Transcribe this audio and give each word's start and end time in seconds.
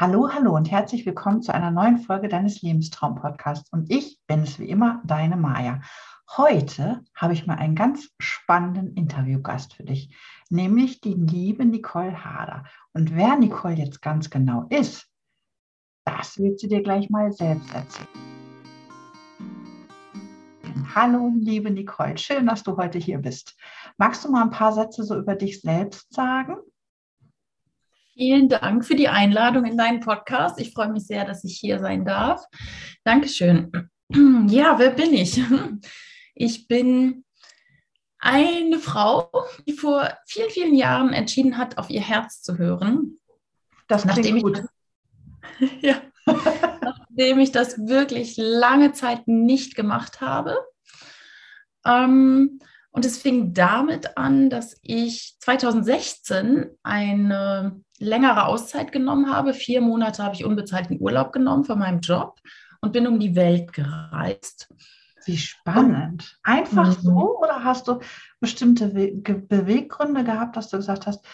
Hallo, 0.00 0.30
hallo 0.32 0.56
und 0.56 0.70
herzlich 0.70 1.04
willkommen 1.04 1.42
zu 1.42 1.52
einer 1.52 1.70
neuen 1.70 1.98
Folge 1.98 2.28
deines 2.28 2.62
Lebenstraum-Podcasts. 2.62 3.70
Und 3.70 3.90
ich 3.90 4.18
bin 4.26 4.44
es 4.44 4.58
wie 4.58 4.70
immer, 4.70 5.02
deine 5.04 5.36
Maja. 5.36 5.82
Heute 6.38 7.04
habe 7.14 7.34
ich 7.34 7.46
mal 7.46 7.56
einen 7.56 7.74
ganz 7.74 8.08
spannenden 8.18 8.94
Interviewgast 8.94 9.74
für 9.74 9.84
dich, 9.84 10.16
nämlich 10.48 11.02
die 11.02 11.12
liebe 11.12 11.66
Nicole 11.66 12.24
Hader. 12.24 12.64
Und 12.94 13.14
wer 13.14 13.36
Nicole 13.36 13.74
jetzt 13.74 14.00
ganz 14.00 14.30
genau 14.30 14.64
ist, 14.70 15.06
das 16.06 16.38
wird 16.38 16.60
sie 16.60 16.68
dir 16.68 16.82
gleich 16.82 17.10
mal 17.10 17.30
selbst 17.30 17.70
erzählen. 17.74 18.08
Hallo, 20.94 21.30
liebe 21.36 21.70
Nicole, 21.70 22.16
schön, 22.16 22.46
dass 22.46 22.62
du 22.62 22.78
heute 22.78 22.98
hier 22.98 23.18
bist. 23.18 23.54
Magst 23.98 24.24
du 24.24 24.30
mal 24.30 24.44
ein 24.44 24.50
paar 24.50 24.72
Sätze 24.72 25.04
so 25.04 25.18
über 25.18 25.34
dich 25.34 25.60
selbst 25.60 26.10
sagen? 26.14 26.56
Vielen 28.20 28.50
Dank 28.50 28.84
für 28.84 28.96
die 28.96 29.08
Einladung 29.08 29.64
in 29.64 29.78
deinen 29.78 30.00
Podcast. 30.00 30.60
Ich 30.60 30.74
freue 30.74 30.90
mich 30.92 31.06
sehr, 31.06 31.24
dass 31.24 31.42
ich 31.42 31.56
hier 31.58 31.78
sein 31.78 32.04
darf. 32.04 32.44
Dankeschön. 33.02 33.72
Ja, 34.48 34.78
wer 34.78 34.90
bin 34.90 35.14
ich? 35.14 35.40
Ich 36.34 36.68
bin 36.68 37.24
eine 38.18 38.78
Frau, 38.78 39.30
die 39.66 39.72
vor 39.72 40.10
vielen, 40.26 40.50
vielen 40.50 40.74
Jahren 40.74 41.14
entschieden 41.14 41.56
hat, 41.56 41.78
auf 41.78 41.88
ihr 41.88 42.02
Herz 42.02 42.42
zu 42.42 42.58
hören. 42.58 43.18
Das 43.88 44.04
nachdem 44.04 44.36
ich, 44.36 44.42
gut. 44.42 44.64
ja, 45.80 46.02
nachdem 46.26 47.38
ich 47.38 47.52
das 47.52 47.78
wirklich 47.78 48.36
lange 48.36 48.92
Zeit 48.92 49.28
nicht 49.28 49.76
gemacht 49.76 50.20
habe. 50.20 50.58
Ähm, 51.86 52.58
und 52.90 53.06
es 53.06 53.16
fing 53.16 53.54
damit 53.54 54.18
an, 54.18 54.50
dass 54.50 54.76
ich 54.82 55.36
2016 55.40 56.66
eine 56.82 57.82
längere 58.00 58.46
Auszeit 58.46 58.90
genommen 58.90 59.30
habe. 59.30 59.54
Vier 59.54 59.80
Monate 59.80 60.24
habe 60.24 60.34
ich 60.34 60.44
unbezahlten 60.44 61.00
Urlaub 61.00 61.32
genommen 61.32 61.64
von 61.64 61.78
meinem 61.78 62.00
Job 62.00 62.40
und 62.80 62.92
bin 62.92 63.06
um 63.06 63.20
die 63.20 63.36
Welt 63.36 63.72
gereist. 63.72 64.72
Wie 65.26 65.36
spannend. 65.36 66.38
Einfach 66.42 66.88
mhm. 66.88 67.02
so 67.02 67.38
oder 67.38 67.62
hast 67.62 67.86
du 67.86 68.00
bestimmte 68.40 68.88
Beweggründe 68.88 70.24
gehabt, 70.24 70.56
dass 70.56 70.70
du 70.70 70.78
gesagt 70.78 71.06
hast, 71.06 71.24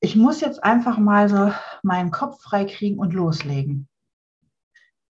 ich 0.00 0.16
muss 0.16 0.40
jetzt 0.40 0.64
einfach 0.64 0.98
mal 0.98 1.28
so 1.28 1.52
meinen 1.82 2.10
Kopf 2.10 2.42
freikriegen 2.42 2.98
und 2.98 3.12
loslegen? 3.12 3.88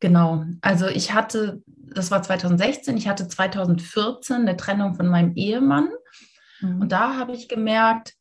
Genau, 0.00 0.44
also 0.60 0.88
ich 0.88 1.14
hatte, 1.14 1.62
das 1.66 2.10
war 2.10 2.22
2016, 2.22 2.96
ich 2.96 3.08
hatte 3.08 3.28
2014 3.28 4.36
eine 4.36 4.56
Trennung 4.56 4.94
von 4.94 5.06
meinem 5.06 5.34
Ehemann 5.34 5.88
mhm. 6.60 6.82
und 6.82 6.92
da 6.92 7.16
habe 7.16 7.32
ich 7.32 7.48
gemerkt, 7.48 8.14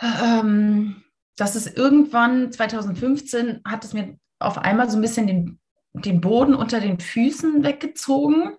ähm, 0.00 1.01
dass 1.36 1.54
es 1.54 1.66
irgendwann 1.66 2.52
2015 2.52 3.60
hat 3.64 3.84
es 3.84 3.92
mir 3.92 4.16
auf 4.38 4.58
einmal 4.58 4.90
so 4.90 4.98
ein 4.98 5.02
bisschen 5.02 5.26
den, 5.26 5.58
den 5.92 6.20
Boden 6.20 6.54
unter 6.54 6.80
den 6.80 6.98
Füßen 7.00 7.64
weggezogen 7.64 8.56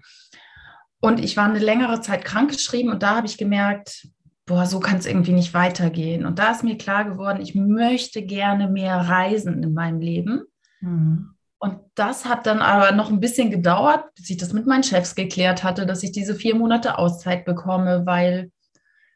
und 1.03 1.19
ich 1.19 1.35
war 1.35 1.45
eine 1.45 1.59
längere 1.59 1.99
Zeit 1.99 2.23
krankgeschrieben 2.23 2.91
und 2.91 3.03
da 3.03 3.17
habe 3.17 3.27
ich 3.27 3.37
gemerkt, 3.37 4.07
boah, 4.45 4.65
so 4.65 4.79
kann 4.79 4.97
es 4.97 5.05
irgendwie 5.05 5.33
nicht 5.33 5.53
weitergehen. 5.53 6.25
Und 6.25 6.39
da 6.39 6.51
ist 6.51 6.63
mir 6.63 6.77
klar 6.77 7.03
geworden, 7.05 7.41
ich 7.41 7.55
möchte 7.55 8.21
gerne 8.23 8.69
mehr 8.69 8.95
reisen 8.95 9.63
in 9.63 9.73
meinem 9.73 9.99
Leben. 9.99 10.43
Mhm. 10.79 11.35
Und 11.59 11.79
das 11.95 12.25
hat 12.25 12.45
dann 12.45 12.59
aber 12.59 12.93
noch 12.93 13.09
ein 13.09 13.19
bisschen 13.19 13.51
gedauert, 13.51 14.13
bis 14.15 14.29
ich 14.29 14.37
das 14.37 14.53
mit 14.53 14.65
meinen 14.65 14.83
Chefs 14.83 15.15
geklärt 15.15 15.63
hatte, 15.63 15.85
dass 15.85 16.03
ich 16.03 16.11
diese 16.11 16.35
vier 16.35 16.55
Monate 16.55 16.97
Auszeit 16.97 17.45
bekomme, 17.45 18.05
weil 18.05 18.51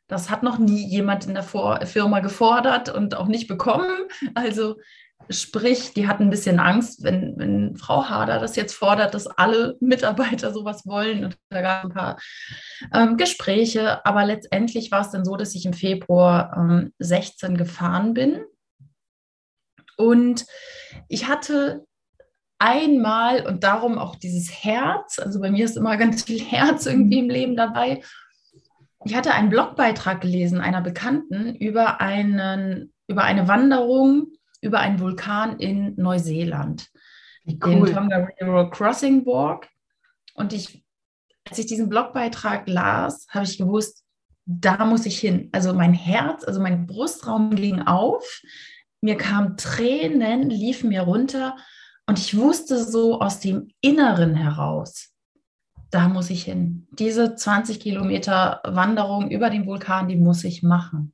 das 0.08 0.30
hat 0.30 0.44
noch 0.44 0.58
nie 0.58 0.86
jemand 0.88 1.26
in 1.26 1.34
der 1.34 1.44
Firma 1.44 2.20
gefordert 2.22 2.90
und 2.90 3.16
auch 3.16 3.28
nicht 3.28 3.48
bekommen. 3.48 3.92
Also 4.36 4.78
sprich, 5.30 5.94
die 5.94 6.08
hatten 6.08 6.24
ein 6.24 6.30
bisschen 6.30 6.60
Angst, 6.60 7.04
wenn, 7.04 7.34
wenn 7.38 7.76
Frau 7.76 8.08
Hader 8.08 8.40
das 8.40 8.56
jetzt 8.56 8.74
fordert, 8.74 9.14
dass 9.14 9.28
alle 9.28 9.76
Mitarbeiter 9.82 10.54
sowas 10.54 10.86
wollen. 10.86 11.26
Und 11.26 11.38
da 11.50 11.62
gab 11.62 11.84
es 11.84 11.90
ein 11.90 11.94
paar 11.94 12.18
ähm, 12.94 13.18
Gespräche. 13.18 14.06
Aber 14.06 14.26
letztendlich 14.26 14.92
war 14.92 15.02
es 15.02 15.12
dann 15.12 15.26
so, 15.26 15.36
dass 15.36 15.56
ich 15.56 15.66
im 15.66 15.74
Februar 15.74 16.56
ähm, 16.56 16.94
16 17.00 17.58
gefahren 17.58 18.14
bin. 18.14 18.44
Und 19.98 20.46
ich 21.10 21.28
hatte 21.28 21.86
einmal 22.60 23.46
und 23.46 23.64
darum 23.64 23.98
auch 23.98 24.16
dieses 24.16 24.52
Herz, 24.64 25.20
also 25.20 25.40
bei 25.40 25.52
mir 25.52 25.66
ist 25.66 25.78
immer 25.78 25.98
ganz 25.98 26.24
viel 26.24 26.42
Herz 26.42 26.86
irgendwie 26.86 27.20
im 27.20 27.30
Leben 27.30 27.56
dabei. 27.56 28.02
Ich 29.08 29.16
hatte 29.16 29.34
einen 29.34 29.50
Blogbeitrag 29.50 30.22
gelesen 30.22 30.60
einer 30.60 30.82
Bekannten 30.82 31.56
über, 31.56 32.02
einen, 32.02 32.94
über 33.08 33.24
eine 33.24 33.48
Wanderung 33.48 34.28
über 34.62 34.80
einen 34.80 35.00
Vulkan 35.00 35.60
in 35.60 35.96
Neuseeland, 35.96 36.90
cool. 37.46 37.56
den 37.58 37.86
Tongariro 37.86 38.70
Crossing 38.70 39.26
Walk. 39.26 39.68
Und 40.34 40.54
ich, 40.54 40.84
als 41.48 41.60
ich 41.60 41.68
diesen 41.68 41.90
Blogbeitrag 41.90 42.68
las, 42.68 43.28
habe 43.30 43.46
ich 43.46 43.58
gewusst, 43.58 44.04
da 44.46 44.86
muss 44.86 45.06
ich 45.06 45.20
hin. 45.20 45.50
Also 45.52 45.74
mein 45.74 45.94
Herz, 45.94 46.44
also 46.44 46.60
mein 46.60 46.88
Brustraum 46.88 47.56
ging 47.56 47.82
auf, 47.82 48.42
mir 49.02 49.18
kamen 49.18 49.58
Tränen, 49.58 50.50
liefen 50.50 50.90
mir 50.90 51.02
runter 51.02 51.56
und 52.08 52.18
ich 52.18 52.38
wusste 52.38 52.84
so 52.84 53.20
aus 53.20 53.40
dem 53.40 53.70
Inneren 53.82 54.36
heraus, 54.36 55.14
da 55.90 56.08
muss 56.08 56.30
ich 56.30 56.44
hin. 56.44 56.88
Diese 56.92 57.36
20 57.36 57.80
Kilometer 57.80 58.62
Wanderung 58.64 59.30
über 59.30 59.50
den 59.50 59.66
Vulkan, 59.66 60.08
die 60.08 60.18
muss 60.18 60.44
ich 60.44 60.64
machen. 60.64 61.14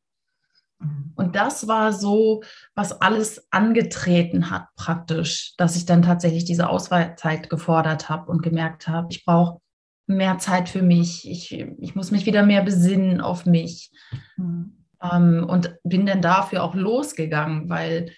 Mhm. 0.79 1.13
Und 1.15 1.35
das 1.35 1.67
war 1.67 1.93
so, 1.93 2.43
was 2.75 3.01
alles 3.01 3.47
angetreten 3.51 4.49
hat 4.49 4.67
praktisch, 4.75 5.55
dass 5.57 5.75
ich 5.75 5.85
dann 5.85 6.01
tatsächlich 6.01 6.45
diese 6.45 6.69
Auswahlzeit 6.69 7.49
gefordert 7.49 8.09
habe 8.09 8.31
und 8.31 8.41
gemerkt 8.41 8.87
habe, 8.87 9.07
ich 9.11 9.25
brauche 9.25 9.59
mehr 10.07 10.37
Zeit 10.37 10.69
für 10.69 10.81
mich, 10.81 11.29
ich, 11.29 11.51
ich 11.53 11.95
muss 11.95 12.11
mich 12.11 12.25
wieder 12.25 12.43
mehr 12.43 12.63
besinnen 12.63 13.21
auf 13.21 13.45
mich. 13.45 13.91
Mhm. 14.37 14.85
Ähm, 15.01 15.45
und 15.47 15.75
bin 15.83 16.05
dann 16.05 16.21
dafür 16.21 16.63
auch 16.63 16.75
losgegangen, 16.75 17.69
weil 17.69 18.11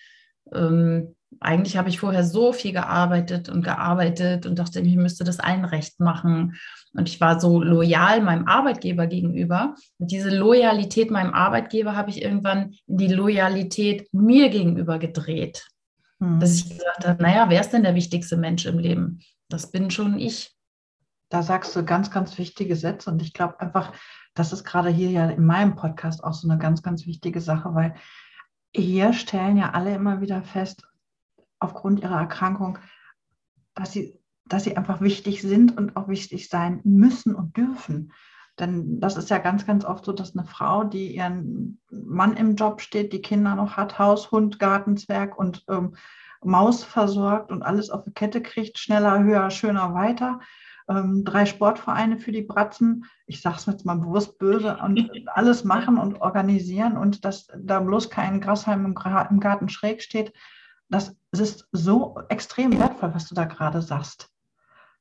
ähm, 0.53 1.14
eigentlich 1.39 1.77
habe 1.77 1.89
ich 1.89 1.99
vorher 1.99 2.23
so 2.23 2.53
viel 2.53 2.71
gearbeitet 2.71 3.49
und 3.49 3.63
gearbeitet 3.63 4.45
und 4.45 4.59
dachte, 4.59 4.79
ich 4.79 4.95
müsste 4.95 5.23
das 5.23 5.39
allen 5.39 5.65
recht 5.65 5.99
machen. 5.99 6.55
Und 6.93 7.09
ich 7.09 7.19
war 7.19 7.39
so 7.39 7.61
loyal 7.61 8.21
meinem 8.21 8.47
Arbeitgeber 8.47 9.07
gegenüber. 9.07 9.75
Und 9.97 10.11
diese 10.11 10.29
Loyalität 10.29 11.11
meinem 11.11 11.33
Arbeitgeber 11.33 11.95
habe 11.95 12.09
ich 12.09 12.21
irgendwann 12.21 12.75
in 12.87 12.97
die 12.97 13.13
Loyalität 13.13 14.07
mir 14.13 14.49
gegenüber 14.49 14.97
gedreht. 14.97 15.67
Hm. 16.19 16.39
Dass 16.39 16.55
ich 16.55 16.69
gesagt 16.69 17.05
habe, 17.05 17.21
naja, 17.21 17.49
wer 17.49 17.61
ist 17.61 17.71
denn 17.71 17.83
der 17.83 17.95
wichtigste 17.95 18.37
Mensch 18.37 18.65
im 18.65 18.79
Leben? 18.79 19.19
Das 19.49 19.71
bin 19.71 19.91
schon 19.91 20.17
ich. 20.17 20.55
Da 21.29 21.43
sagst 21.43 21.75
du 21.75 21.83
ganz, 21.83 22.11
ganz 22.11 22.37
wichtige 22.37 22.75
Sätze. 22.75 23.09
Und 23.09 23.21
ich 23.21 23.33
glaube 23.33 23.59
einfach, 23.59 23.91
das 24.33 24.53
ist 24.53 24.63
gerade 24.63 24.89
hier 24.89 25.09
ja 25.09 25.29
in 25.29 25.45
meinem 25.45 25.75
Podcast 25.75 26.23
auch 26.23 26.33
so 26.33 26.47
eine 26.47 26.57
ganz, 26.57 26.81
ganz 26.81 27.05
wichtige 27.05 27.41
Sache, 27.41 27.73
weil 27.73 27.95
hier 28.73 29.13
stellen 29.13 29.57
ja 29.57 29.71
alle 29.71 29.95
immer 29.95 30.21
wieder 30.21 30.43
fest, 30.43 30.83
aufgrund 31.65 32.01
ihrer 32.01 32.19
Erkrankung, 32.19 32.79
dass 33.73 33.91
sie, 33.91 34.17
dass 34.45 34.63
sie 34.63 34.77
einfach 34.77 35.01
wichtig 35.01 35.41
sind 35.41 35.77
und 35.77 35.97
auch 35.97 36.07
wichtig 36.07 36.49
sein 36.49 36.79
müssen 36.83 37.35
und 37.35 37.57
dürfen. 37.57 38.13
Denn 38.59 39.01
das 39.01 39.17
ist 39.17 39.29
ja 39.29 39.37
ganz, 39.39 39.65
ganz 39.65 39.83
oft 39.83 40.05
so, 40.05 40.13
dass 40.13 40.35
eine 40.35 40.47
Frau, 40.47 40.85
die 40.85 41.15
ihren 41.15 41.81
Mann 41.89 42.37
im 42.37 42.55
Job 42.55 42.79
steht, 42.79 43.11
die 43.11 43.21
Kinder 43.21 43.55
noch 43.55 43.75
hat, 43.75 43.99
Haus, 43.99 44.31
Hund, 44.31 44.59
Gartenzwerg 44.59 45.37
und 45.37 45.65
ähm, 45.67 45.95
Maus 46.41 46.83
versorgt 46.83 47.51
und 47.51 47.63
alles 47.63 47.89
auf 47.89 48.03
die 48.03 48.13
Kette 48.13 48.41
kriegt, 48.41 48.77
schneller, 48.77 49.23
höher, 49.23 49.49
schöner, 49.49 49.93
weiter. 49.93 50.39
Ähm, 50.87 51.25
drei 51.25 51.45
Sportvereine 51.45 52.19
für 52.19 52.31
die 52.31 52.43
Bratzen, 52.43 53.05
ich 53.25 53.41
sage 53.41 53.57
es 53.57 53.65
jetzt 53.65 53.85
mal 53.85 53.97
bewusst 53.97 54.37
böse, 54.37 54.77
und 54.77 55.09
alles 55.33 55.63
machen 55.63 55.97
und 55.97 56.21
organisieren 56.21 56.95
und 56.95 57.25
dass 57.25 57.47
da 57.57 57.79
bloß 57.79 58.09
kein 58.09 58.39
Grashalm 58.39 58.85
im, 58.85 58.95
im 59.29 59.39
Garten 59.39 59.69
schräg 59.69 60.01
steht, 60.01 60.31
das 60.89 61.15
ist 61.31 61.67
so 61.71 62.19
extrem 62.29 62.79
wertvoll, 62.79 63.13
was 63.13 63.27
du 63.27 63.35
da 63.35 63.45
gerade 63.45 63.81
sagst. 63.81 64.29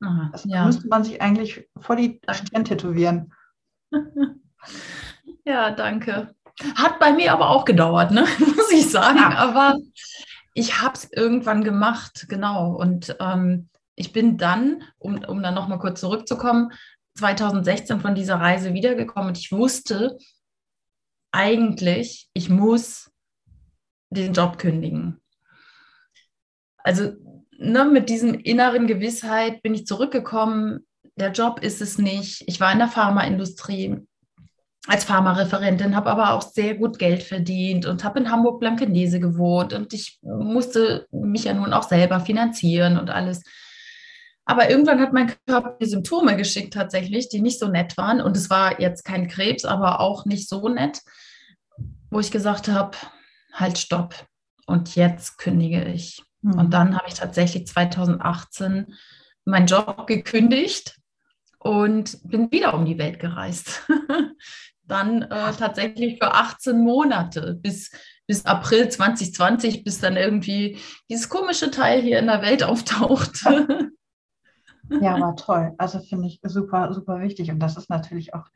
Aha, 0.00 0.30
das 0.32 0.44
ja. 0.44 0.64
müsste 0.64 0.88
man 0.88 1.04
sich 1.04 1.20
eigentlich 1.20 1.68
vor 1.78 1.96
die 1.96 2.20
Stirn 2.30 2.64
tätowieren. 2.64 3.32
Ja, 5.46 5.70
danke. 5.70 6.34
Hat 6.74 6.98
bei 6.98 7.12
mir 7.12 7.32
aber 7.32 7.50
auch 7.50 7.64
gedauert, 7.66 8.10
ne? 8.10 8.26
muss 8.38 8.72
ich 8.72 8.90
sagen. 8.90 9.18
Ja. 9.18 9.36
Aber 9.36 9.76
ich 10.54 10.80
habe 10.80 10.94
es 10.94 11.12
irgendwann 11.12 11.64
gemacht, 11.64 12.26
genau. 12.28 12.74
Und 12.74 13.14
ähm, 13.20 13.68
ich 13.94 14.12
bin 14.12 14.38
dann, 14.38 14.82
um, 14.98 15.22
um 15.24 15.42
dann 15.42 15.54
nochmal 15.54 15.78
kurz 15.78 16.00
zurückzukommen, 16.00 16.72
2016 17.16 18.00
von 18.00 18.14
dieser 18.14 18.36
Reise 18.36 18.72
wiedergekommen 18.72 19.28
und 19.28 19.38
ich 19.38 19.52
wusste 19.52 20.16
eigentlich, 21.30 22.28
ich 22.32 22.48
muss 22.48 23.12
den 24.10 24.32
Job 24.32 24.58
kündigen 24.58 25.20
also 26.84 27.12
ne, 27.58 27.84
mit 27.84 28.08
diesem 28.08 28.34
inneren 28.34 28.86
Gewissheit 28.86 29.62
bin 29.62 29.74
ich 29.74 29.86
zurückgekommen, 29.86 30.86
der 31.16 31.32
Job 31.32 31.60
ist 31.60 31.80
es 31.80 31.98
nicht. 31.98 32.44
Ich 32.46 32.60
war 32.60 32.72
in 32.72 32.78
der 32.78 32.88
Pharmaindustrie 32.88 33.96
als 34.86 35.04
Pharmareferentin, 35.04 35.96
habe 35.96 36.10
aber 36.10 36.34
auch 36.34 36.42
sehr 36.42 36.74
gut 36.74 36.98
Geld 36.98 37.22
verdient 37.22 37.86
und 37.86 38.04
habe 38.04 38.20
in 38.20 38.30
Hamburg-Blankenese 38.30 39.18
gewohnt 39.18 39.72
und 39.72 39.94
ich 39.94 40.18
musste 40.22 41.06
mich 41.10 41.44
ja 41.44 41.54
nun 41.54 41.72
auch 41.72 41.88
selber 41.88 42.20
finanzieren 42.20 42.98
und 42.98 43.10
alles. 43.10 43.42
Aber 44.44 44.68
irgendwann 44.68 45.00
hat 45.00 45.14
mein 45.14 45.32
Körper 45.46 45.78
die 45.80 45.86
Symptome 45.86 46.36
geschickt 46.36 46.74
tatsächlich, 46.74 47.30
die 47.30 47.40
nicht 47.40 47.58
so 47.58 47.68
nett 47.68 47.96
waren. 47.96 48.20
Und 48.20 48.36
es 48.36 48.50
war 48.50 48.78
jetzt 48.78 49.04
kein 49.04 49.26
Krebs, 49.26 49.64
aber 49.64 50.00
auch 50.00 50.26
nicht 50.26 50.50
so 50.50 50.68
nett, 50.68 51.00
wo 52.10 52.20
ich 52.20 52.30
gesagt 52.30 52.68
habe, 52.68 52.94
halt 53.54 53.78
stopp. 53.78 54.26
Und 54.66 54.96
jetzt 54.96 55.38
kündige 55.38 55.84
ich. 55.84 56.22
Mhm. 56.44 56.58
Und 56.58 56.70
dann 56.70 56.96
habe 56.96 57.08
ich 57.08 57.14
tatsächlich 57.14 57.66
2018 57.66 58.94
meinen 59.46 59.66
Job 59.66 60.06
gekündigt 60.06 61.00
und 61.58 62.18
bin 62.24 62.50
wieder 62.52 62.74
um 62.74 62.84
die 62.84 62.98
Welt 62.98 63.18
gereist. 63.18 63.88
dann 64.86 65.22
äh, 65.22 65.52
tatsächlich 65.52 66.18
für 66.18 66.32
18 66.32 66.78
Monate 66.78 67.58
bis, 67.60 67.90
bis 68.26 68.44
April 68.44 68.90
2020, 68.90 69.82
bis 69.82 69.98
dann 69.98 70.16
irgendwie 70.18 70.78
dieses 71.08 71.30
komische 71.30 71.70
Teil 71.70 72.02
hier 72.02 72.18
in 72.18 72.26
der 72.26 72.42
Welt 72.42 72.62
auftaucht. 72.62 73.44
Ja, 75.00 75.18
war 75.18 75.34
toll. 75.34 75.72
Also 75.78 75.98
finde 75.98 76.26
ich 76.26 76.40
super, 76.42 76.92
super 76.92 77.18
wichtig. 77.22 77.50
Und 77.50 77.58
das 77.58 77.78
ist 77.78 77.88
natürlich 77.88 78.34
auch, 78.34 78.48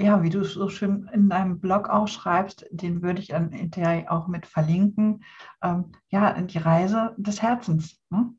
ja, 0.00 0.22
wie 0.22 0.30
du 0.30 0.44
so 0.44 0.68
schön 0.68 1.10
in 1.12 1.28
deinem 1.28 1.60
Blog 1.60 1.88
auch 1.88 2.08
schreibst, 2.08 2.66
den 2.70 3.02
würde 3.02 3.20
ich 3.20 3.28
dann 3.28 3.52
hinterher 3.52 4.10
auch 4.10 4.28
mit 4.28 4.46
verlinken. 4.46 5.24
Ähm, 5.62 5.92
ja, 6.08 6.40
die 6.40 6.58
Reise 6.58 7.14
des 7.18 7.42
Herzens. 7.42 8.00
Ne? 8.08 8.32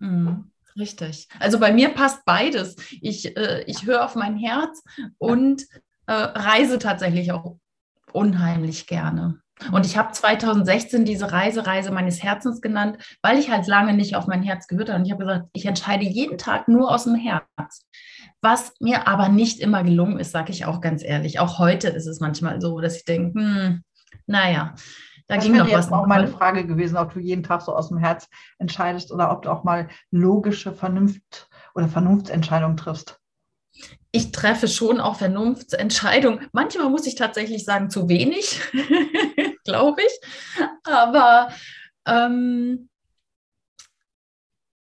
Mhm. 0.00 0.50
Richtig. 0.76 1.28
Also 1.38 1.58
bei 1.58 1.72
mir 1.72 1.90
passt 1.90 2.24
beides. 2.24 2.76
Ich, 3.00 3.36
äh, 3.36 3.62
ich 3.66 3.84
höre 3.84 4.04
auf 4.04 4.14
mein 4.14 4.36
Herz 4.36 4.82
und 5.18 5.62
äh, 6.06 6.12
reise 6.12 6.78
tatsächlich 6.78 7.32
auch 7.32 7.56
unheimlich 8.12 8.86
gerne. 8.86 9.40
Und 9.72 9.86
ich 9.86 9.96
habe 9.96 10.12
2016 10.12 11.04
diese 11.04 11.32
Reise, 11.32 11.66
Reise 11.66 11.90
meines 11.90 12.22
Herzens 12.22 12.60
genannt, 12.60 12.98
weil 13.22 13.38
ich 13.38 13.50
halt 13.50 13.66
lange 13.66 13.92
nicht 13.92 14.14
auf 14.14 14.28
mein 14.28 14.42
Herz 14.42 14.68
gehört 14.68 14.88
habe. 14.88 15.00
Und 15.00 15.06
ich 15.06 15.12
habe 15.12 15.24
gesagt, 15.24 15.48
ich 15.52 15.66
entscheide 15.66 16.04
jeden 16.04 16.38
Tag 16.38 16.68
nur 16.68 16.92
aus 16.92 17.04
dem 17.04 17.16
Herz. 17.16 17.84
Was 18.40 18.72
mir 18.80 19.08
aber 19.08 19.28
nicht 19.28 19.60
immer 19.60 19.82
gelungen 19.82 20.18
ist, 20.18 20.32
sage 20.32 20.52
ich 20.52 20.64
auch 20.64 20.80
ganz 20.80 21.02
ehrlich. 21.02 21.40
Auch 21.40 21.58
heute 21.58 21.88
ist 21.88 22.06
es 22.06 22.20
manchmal 22.20 22.60
so, 22.60 22.80
dass 22.80 22.96
ich 22.96 23.04
denke, 23.04 23.38
hm, 23.38 23.82
naja, 24.26 24.74
da 25.26 25.36
das 25.36 25.44
ging 25.44 25.56
noch 25.56 25.66
was. 25.66 25.72
Das 25.72 25.90
wäre 25.90 26.00
auch 26.00 26.06
meine 26.06 26.28
Frage 26.28 26.66
gewesen, 26.66 26.96
ob 26.96 27.12
du 27.12 27.20
jeden 27.20 27.42
Tag 27.42 27.62
so 27.62 27.74
aus 27.74 27.88
dem 27.88 27.98
Herz 27.98 28.28
entscheidest 28.58 29.12
oder 29.12 29.32
ob 29.32 29.42
du 29.42 29.50
auch 29.50 29.64
mal 29.64 29.88
logische 30.10 30.72
Vernunft 30.72 31.48
oder 31.74 31.88
Vernunftsentscheidungen 31.88 32.76
triffst 32.76 33.20
ich 34.10 34.32
treffe 34.32 34.68
schon 34.68 35.00
auch 35.00 35.16
Vernunftsentscheidungen. 35.16 36.48
Manchmal 36.52 36.88
muss 36.88 37.06
ich 37.06 37.14
tatsächlich 37.14 37.64
sagen, 37.64 37.90
zu 37.90 38.08
wenig, 38.08 38.60
glaube 39.64 40.02
ich. 40.02 40.64
Aber 40.84 41.52
ähm, 42.06 42.88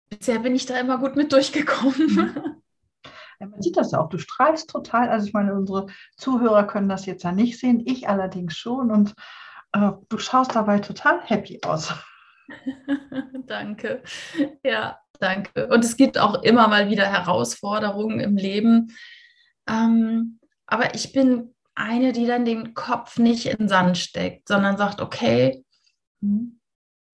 bisher 0.09 0.39
bin 0.39 0.55
ich 0.55 0.65
da 0.65 0.77
immer 0.79 0.97
gut 0.97 1.15
mit 1.15 1.31
durchgekommen. 1.31 2.61
Mhm. 3.39 3.51
Man 3.51 3.61
sieht 3.61 3.77
das 3.77 3.91
ja 3.91 3.99
auch. 3.99 4.09
Du 4.09 4.17
strahlst 4.17 4.69
total. 4.69 5.09
Also 5.09 5.27
ich 5.27 5.33
meine, 5.33 5.53
unsere 5.53 5.87
Zuhörer 6.17 6.65
können 6.65 6.89
das 6.89 7.05
jetzt 7.05 7.23
ja 7.23 7.31
nicht 7.31 7.59
sehen, 7.59 7.83
ich 7.85 8.07
allerdings 8.07 8.57
schon. 8.57 8.91
Und 8.91 9.13
äh, 9.73 9.91
du 10.09 10.17
schaust 10.17 10.55
dabei 10.55 10.79
total 10.79 11.21
happy 11.23 11.59
aus. 11.63 11.93
Danke. 13.47 14.03
Ja, 14.63 14.99
danke. 15.19 15.67
Und 15.67 15.83
es 15.83 15.97
gibt 15.97 16.17
auch 16.17 16.43
immer 16.43 16.67
mal 16.67 16.89
wieder 16.89 17.05
Herausforderungen 17.05 18.19
im 18.19 18.37
Leben. 18.37 18.95
Ähm, 19.67 20.39
aber 20.67 20.93
ich 20.93 21.11
bin 21.11 21.55
eine, 21.73 22.11
die 22.11 22.25
dann 22.25 22.45
den 22.45 22.73
Kopf 22.73 23.17
nicht 23.17 23.47
in 23.47 23.57
den 23.57 23.69
Sand 23.69 23.97
steckt, 23.97 24.47
sondern 24.47 24.77
sagt, 24.77 25.01
okay, 25.01 25.63
hm, 26.21 26.59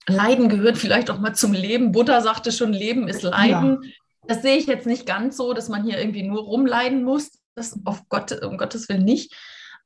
Leiden 0.08 0.48
gehört 0.48 0.78
vielleicht 0.78 1.10
auch 1.10 1.18
mal 1.18 1.34
zum 1.34 1.52
Leben. 1.52 1.92
Buddha 1.92 2.20
sagte 2.20 2.50
schon, 2.50 2.72
Leben 2.72 3.08
ist 3.08 3.22
Leiden. 3.22 3.78
Ja. 3.82 3.90
Das 4.26 4.42
sehe 4.42 4.56
ich 4.56 4.66
jetzt 4.66 4.86
nicht 4.86 5.06
ganz 5.06 5.36
so, 5.36 5.52
dass 5.52 5.68
man 5.68 5.84
hier 5.84 5.98
irgendwie 5.98 6.22
nur 6.22 6.42
rumleiden 6.42 7.02
muss. 7.04 7.40
Das 7.54 7.78
auf 7.84 8.08
Gott, 8.08 8.32
um 8.42 8.56
Gottes 8.56 8.88
Willen 8.88 9.04
nicht. 9.04 9.34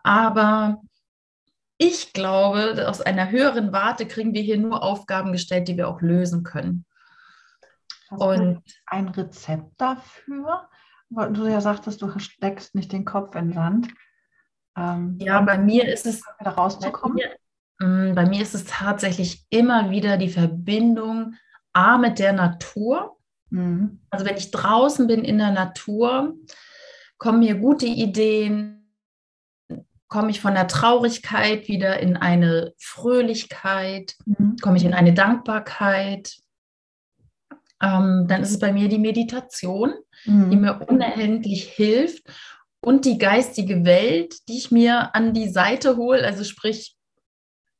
Aber 0.02 0.82
ich 1.78 2.12
glaube, 2.12 2.88
aus 2.88 3.00
einer 3.00 3.30
höheren 3.30 3.72
Warte 3.72 4.06
kriegen 4.06 4.34
wir 4.34 4.42
hier 4.42 4.58
nur 4.58 4.82
Aufgaben 4.82 5.32
gestellt, 5.32 5.68
die 5.68 5.76
wir 5.76 5.88
auch 5.88 6.00
lösen 6.00 6.42
können. 6.42 6.86
Hast 8.10 8.20
Und 8.22 8.62
ein 8.86 9.08
Rezept 9.08 9.72
dafür? 9.78 10.68
Weil 11.08 11.32
du 11.32 11.46
ja 11.46 11.60
sagtest, 11.60 12.02
du 12.02 12.18
steckst 12.18 12.74
nicht 12.74 12.92
den 12.92 13.04
Kopf 13.04 13.34
in 13.36 13.52
Sand. 13.52 13.88
Ähm, 14.76 15.18
ja, 15.20 15.40
bei 15.40 15.58
mir 15.58 15.88
ist 15.88 16.06
es. 16.06 16.22
Da 16.40 16.50
rauszukommen? 16.50 17.18
Bei 17.78 17.86
mir, 17.86 18.10
mm, 18.10 18.14
bei 18.14 18.26
mir 18.26 18.42
ist 18.42 18.54
es 18.54 18.64
tatsächlich 18.64 19.46
immer 19.50 19.90
wieder 19.90 20.16
die 20.16 20.28
Verbindung 20.28 21.34
A 21.72 21.98
mit 21.98 22.18
der 22.18 22.32
Natur. 22.32 23.15
Mhm. 23.50 24.00
Also 24.10 24.26
wenn 24.26 24.36
ich 24.36 24.50
draußen 24.50 25.06
bin 25.06 25.24
in 25.24 25.38
der 25.38 25.50
Natur, 25.50 26.34
kommen 27.18 27.40
mir 27.40 27.54
gute 27.56 27.86
Ideen, 27.86 28.76
komme 30.08 30.30
ich 30.30 30.40
von 30.40 30.54
der 30.54 30.68
Traurigkeit 30.68 31.68
wieder 31.68 31.98
in 32.00 32.16
eine 32.16 32.72
Fröhlichkeit, 32.78 34.14
mhm. 34.24 34.56
komme 34.60 34.76
ich 34.76 34.84
in 34.84 34.94
eine 34.94 35.14
Dankbarkeit. 35.14 36.36
Ähm, 37.82 38.26
dann 38.28 38.42
ist 38.42 38.52
es 38.52 38.58
bei 38.58 38.72
mir 38.72 38.88
die 38.88 38.98
Meditation, 38.98 39.94
mhm. 40.24 40.50
die 40.50 40.56
mir 40.56 40.80
unerhältlich 40.88 41.64
hilft 41.64 42.24
und 42.80 43.04
die 43.04 43.18
geistige 43.18 43.84
Welt, 43.84 44.48
die 44.48 44.58
ich 44.58 44.70
mir 44.70 45.14
an 45.14 45.34
die 45.34 45.48
Seite 45.48 45.96
hole. 45.96 46.24
Also 46.24 46.44
sprich, 46.44 46.96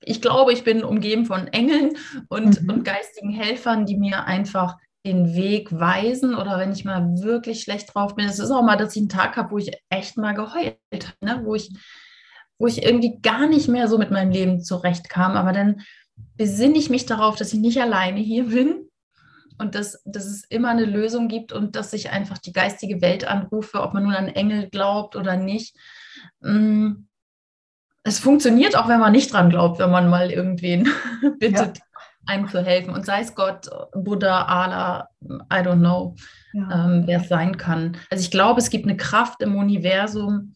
ich 0.00 0.20
glaube, 0.20 0.52
ich 0.52 0.64
bin 0.64 0.84
umgeben 0.84 1.26
von 1.26 1.46
Engeln 1.48 1.96
und, 2.28 2.62
mhm. 2.62 2.70
und 2.70 2.84
geistigen 2.84 3.30
Helfern, 3.30 3.86
die 3.86 3.96
mir 3.96 4.24
einfach 4.24 4.76
den 5.06 5.34
Weg 5.34 5.72
weisen 5.72 6.34
oder 6.34 6.58
wenn 6.58 6.72
ich 6.72 6.84
mal 6.84 7.22
wirklich 7.22 7.62
schlecht 7.62 7.94
drauf 7.94 8.16
bin. 8.16 8.26
Es 8.26 8.38
ist 8.38 8.50
auch 8.50 8.62
mal, 8.62 8.76
dass 8.76 8.94
ich 8.94 9.00
einen 9.00 9.08
Tag 9.08 9.36
habe, 9.36 9.52
wo 9.52 9.58
ich 9.58 9.70
echt 9.88 10.16
mal 10.16 10.34
geheult 10.34 10.76
habe, 10.92 11.16
ne? 11.20 11.40
wo, 11.44 11.54
ich, 11.54 11.70
wo 12.58 12.66
ich 12.66 12.82
irgendwie 12.82 13.18
gar 13.22 13.46
nicht 13.46 13.68
mehr 13.68 13.88
so 13.88 13.98
mit 13.98 14.10
meinem 14.10 14.30
Leben 14.30 14.62
zurechtkam. 14.62 15.32
Aber 15.32 15.52
dann 15.52 15.82
besinne 16.36 16.76
ich 16.76 16.90
mich 16.90 17.06
darauf, 17.06 17.36
dass 17.36 17.52
ich 17.52 17.60
nicht 17.60 17.80
alleine 17.80 18.20
hier 18.20 18.48
bin 18.48 18.88
und 19.58 19.74
dass, 19.74 20.02
dass 20.04 20.26
es 20.26 20.44
immer 20.44 20.70
eine 20.70 20.84
Lösung 20.84 21.28
gibt 21.28 21.52
und 21.52 21.76
dass 21.76 21.92
ich 21.92 22.10
einfach 22.10 22.38
die 22.38 22.52
geistige 22.52 23.00
Welt 23.00 23.26
anrufe, 23.26 23.80
ob 23.82 23.94
man 23.94 24.02
nun 24.02 24.14
an 24.14 24.28
Engel 24.28 24.68
glaubt 24.68 25.16
oder 25.16 25.36
nicht. 25.36 25.76
Mm, 26.40 27.06
es 28.02 28.18
funktioniert 28.18 28.76
auch, 28.76 28.88
wenn 28.88 29.00
man 29.00 29.12
nicht 29.12 29.32
dran 29.32 29.50
glaubt, 29.50 29.78
wenn 29.78 29.90
man 29.90 30.08
mal 30.08 30.30
irgendwen 30.30 30.88
bittet, 31.38 31.78
ja. 31.78 31.84
Einem 32.26 32.48
zu 32.48 32.64
helfen. 32.64 32.94
Und 32.94 33.06
sei 33.06 33.20
es 33.20 33.34
Gott, 33.34 33.68
Buddha, 33.92 34.44
Allah, 34.44 35.08
I 35.22 35.56
don't 35.56 35.78
know, 35.78 36.14
ja. 36.52 36.86
ähm, 36.86 37.02
wer 37.06 37.20
es 37.20 37.28
sein 37.28 37.56
kann. 37.56 37.96
Also 38.10 38.22
ich 38.22 38.30
glaube, 38.30 38.60
es 38.60 38.70
gibt 38.70 38.84
eine 38.84 38.96
Kraft 38.96 39.42
im 39.42 39.56
Universum, 39.56 40.54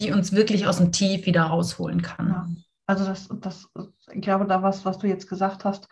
die 0.00 0.12
uns 0.12 0.32
wirklich 0.32 0.66
aus 0.66 0.78
dem 0.78 0.92
Tief 0.92 1.26
wieder 1.26 1.44
rausholen 1.44 2.02
kann. 2.02 2.28
Ja. 2.28 2.48
Also 2.86 3.04
das, 3.04 3.28
das, 3.40 3.68
ich 4.12 4.22
glaube, 4.22 4.46
da 4.46 4.62
was, 4.62 4.84
was 4.84 4.98
du 4.98 5.06
jetzt 5.06 5.28
gesagt 5.28 5.64
hast, 5.64 5.88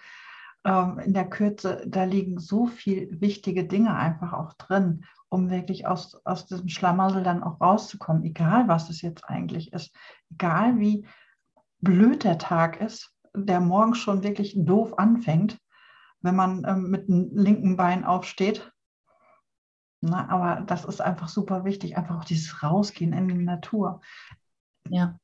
ähm, 0.64 0.98
in 0.98 1.12
der 1.12 1.28
Kürze, 1.28 1.84
da 1.86 2.04
liegen 2.04 2.38
so 2.38 2.66
viele 2.66 3.20
wichtige 3.20 3.64
Dinge 3.64 3.94
einfach 3.94 4.32
auch 4.32 4.54
drin, 4.54 5.04
um 5.28 5.50
wirklich 5.50 5.86
aus, 5.86 6.20
aus 6.24 6.46
diesem 6.46 6.68
Schlamassel 6.68 7.22
dann 7.22 7.42
auch 7.42 7.60
rauszukommen, 7.60 8.24
egal 8.24 8.68
was 8.68 8.88
es 8.90 9.02
jetzt 9.02 9.24
eigentlich 9.24 9.72
ist, 9.72 9.94
egal 10.30 10.78
wie 10.78 11.06
blöd 11.80 12.24
der 12.24 12.38
Tag 12.38 12.80
ist, 12.80 13.12
der 13.44 13.60
morgen 13.60 13.94
schon 13.94 14.22
wirklich 14.22 14.54
doof 14.56 14.98
anfängt, 14.98 15.58
wenn 16.20 16.36
man 16.36 16.64
ähm, 16.66 16.90
mit 16.90 17.08
dem 17.08 17.30
linken 17.32 17.76
Bein 17.76 18.04
aufsteht. 18.04 18.72
Na, 20.00 20.28
aber 20.28 20.62
das 20.62 20.84
ist 20.84 21.00
einfach 21.00 21.28
super 21.28 21.64
wichtig, 21.64 21.96
einfach 21.96 22.18
auch 22.18 22.24
dieses 22.24 22.62
Rausgehen 22.62 23.12
in 23.12 23.28
die 23.28 23.34
Natur. 23.34 24.00
Ja. 24.88 25.18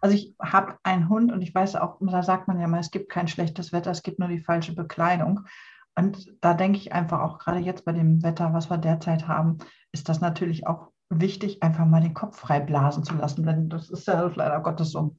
Also 0.00 0.16
ich 0.16 0.34
habe 0.40 0.78
einen 0.82 1.08
Hund 1.08 1.32
und 1.32 1.40
ich 1.40 1.54
weiß 1.54 1.76
auch, 1.76 1.98
da 2.00 2.22
sagt 2.22 2.48
man 2.48 2.60
ja 2.60 2.66
mal, 2.66 2.80
es 2.80 2.90
gibt 2.90 3.10
kein 3.10 3.28
schlechtes 3.28 3.72
Wetter, 3.72 3.90
es 3.90 4.02
gibt 4.02 4.18
nur 4.18 4.28
die 4.28 4.40
falsche 4.40 4.74
Bekleidung. 4.74 5.46
Und 5.96 6.26
da 6.40 6.54
denke 6.54 6.78
ich 6.78 6.92
einfach 6.92 7.20
auch 7.20 7.38
gerade 7.38 7.58
jetzt 7.60 7.84
bei 7.84 7.92
dem 7.92 8.22
Wetter, 8.22 8.52
was 8.52 8.68
wir 8.70 8.78
derzeit 8.78 9.28
haben, 9.28 9.58
ist 9.92 10.08
das 10.08 10.20
natürlich 10.20 10.66
auch 10.66 10.90
wichtig, 11.08 11.62
einfach 11.62 11.86
mal 11.86 12.00
den 12.00 12.14
Kopf 12.14 12.38
frei 12.38 12.60
blasen 12.60 13.04
zu 13.04 13.14
lassen, 13.14 13.44
denn 13.44 13.68
das 13.68 13.90
ist 13.90 14.06
ja 14.06 14.30
leider 14.34 14.60
Gottes 14.60 14.90
so. 14.90 15.16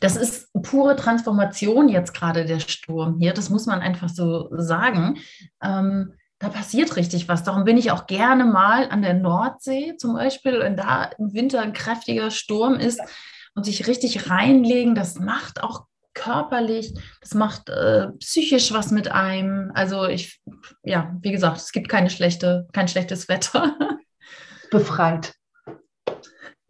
Das 0.00 0.16
ist 0.16 0.52
pure 0.62 0.96
Transformation 0.96 1.88
jetzt 1.88 2.14
gerade 2.14 2.44
der 2.44 2.60
Sturm 2.60 3.18
hier. 3.18 3.32
Das 3.32 3.50
muss 3.50 3.66
man 3.66 3.80
einfach 3.80 4.08
so 4.08 4.48
sagen. 4.52 5.18
Ähm, 5.62 6.14
da 6.38 6.48
passiert 6.48 6.96
richtig 6.96 7.28
was. 7.28 7.44
Darum 7.44 7.64
bin 7.64 7.76
ich 7.76 7.90
auch 7.90 8.06
gerne 8.06 8.44
mal 8.44 8.88
an 8.88 9.02
der 9.02 9.14
Nordsee 9.14 9.96
zum 9.98 10.14
Beispiel, 10.14 10.58
wenn 10.60 10.76
da 10.76 11.04
im 11.18 11.34
Winter 11.34 11.60
ein 11.60 11.74
kräftiger 11.74 12.30
Sturm 12.30 12.74
ist 12.74 13.00
und 13.54 13.64
sich 13.64 13.86
richtig 13.86 14.30
reinlegen, 14.30 14.94
das 14.94 15.16
macht 15.16 15.62
auch 15.62 15.86
körperlich, 16.14 16.94
das 17.20 17.34
macht 17.34 17.68
äh, 17.68 18.08
psychisch 18.18 18.72
was 18.72 18.90
mit 18.90 19.10
einem. 19.10 19.70
Also 19.74 20.06
ich, 20.06 20.40
ja, 20.82 21.14
wie 21.20 21.30
gesagt, 21.30 21.58
es 21.58 21.72
gibt 21.72 21.88
keine 21.88 22.10
schlechte, 22.10 22.66
kein 22.72 22.88
schlechtes 22.88 23.28
Wetter. 23.28 23.76
Befreit. 24.70 25.34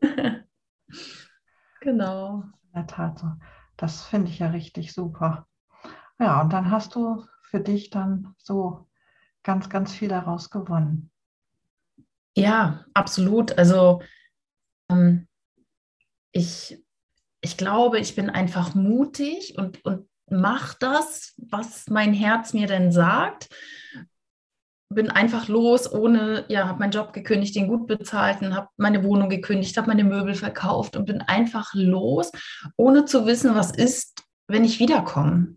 Genau. 1.83 2.45
In 2.73 2.81
der 2.81 2.87
Tat 2.87 3.19
so. 3.19 3.27
Das 3.77 4.05
finde 4.05 4.31
ich 4.31 4.39
ja 4.39 4.49
richtig 4.49 4.93
super. 4.93 5.47
Ja, 6.19 6.41
und 6.43 6.53
dann 6.53 6.71
hast 6.71 6.95
du 6.95 7.25
für 7.43 7.61
dich 7.61 7.91
dann 7.91 8.35
so 8.39 8.87
ganz, 9.43 9.69
ganz 9.69 9.93
viel 9.93 10.09
daraus 10.09 10.50
gewonnen. 10.50 11.11
Ja, 12.37 12.85
absolut. 12.95 13.57
Also 13.59 14.03
ähm, 14.89 15.27
ich, 16.33 16.85
ich 17.41 17.57
glaube, 17.57 17.99
ich 17.99 18.15
bin 18.15 18.31
einfach 18.31 18.75
mutig 18.75 19.57
und, 19.59 19.85
und 19.85 20.09
mache 20.31 20.77
das, 20.79 21.35
was 21.39 21.89
mein 21.89 22.15
Herz 22.15 22.53
mir 22.53 22.67
denn 22.67 22.93
sagt. 22.93 23.49
Bin 24.93 25.11
einfach 25.11 25.47
los, 25.47 25.91
ohne, 25.93 26.45
ja, 26.49 26.67
habe 26.67 26.81
meinen 26.81 26.91
Job 26.91 27.13
gekündigt, 27.13 27.55
den 27.55 27.69
gut 27.69 27.87
bezahlten, 27.87 28.57
habe 28.57 28.69
meine 28.77 29.05
Wohnung 29.05 29.29
gekündigt, 29.29 29.77
habe 29.77 29.87
meine 29.87 30.03
Möbel 30.03 30.35
verkauft 30.35 30.97
und 30.97 31.07
bin 31.07 31.21
einfach 31.21 31.73
los, 31.75 32.33
ohne 32.77 33.05
zu 33.05 33.25
wissen, 33.25 33.55
was 33.55 33.71
ist, 33.71 34.25
wenn 34.49 34.65
ich 34.65 34.81
wiederkomme. 34.81 35.57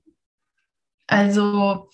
Also 1.08 1.90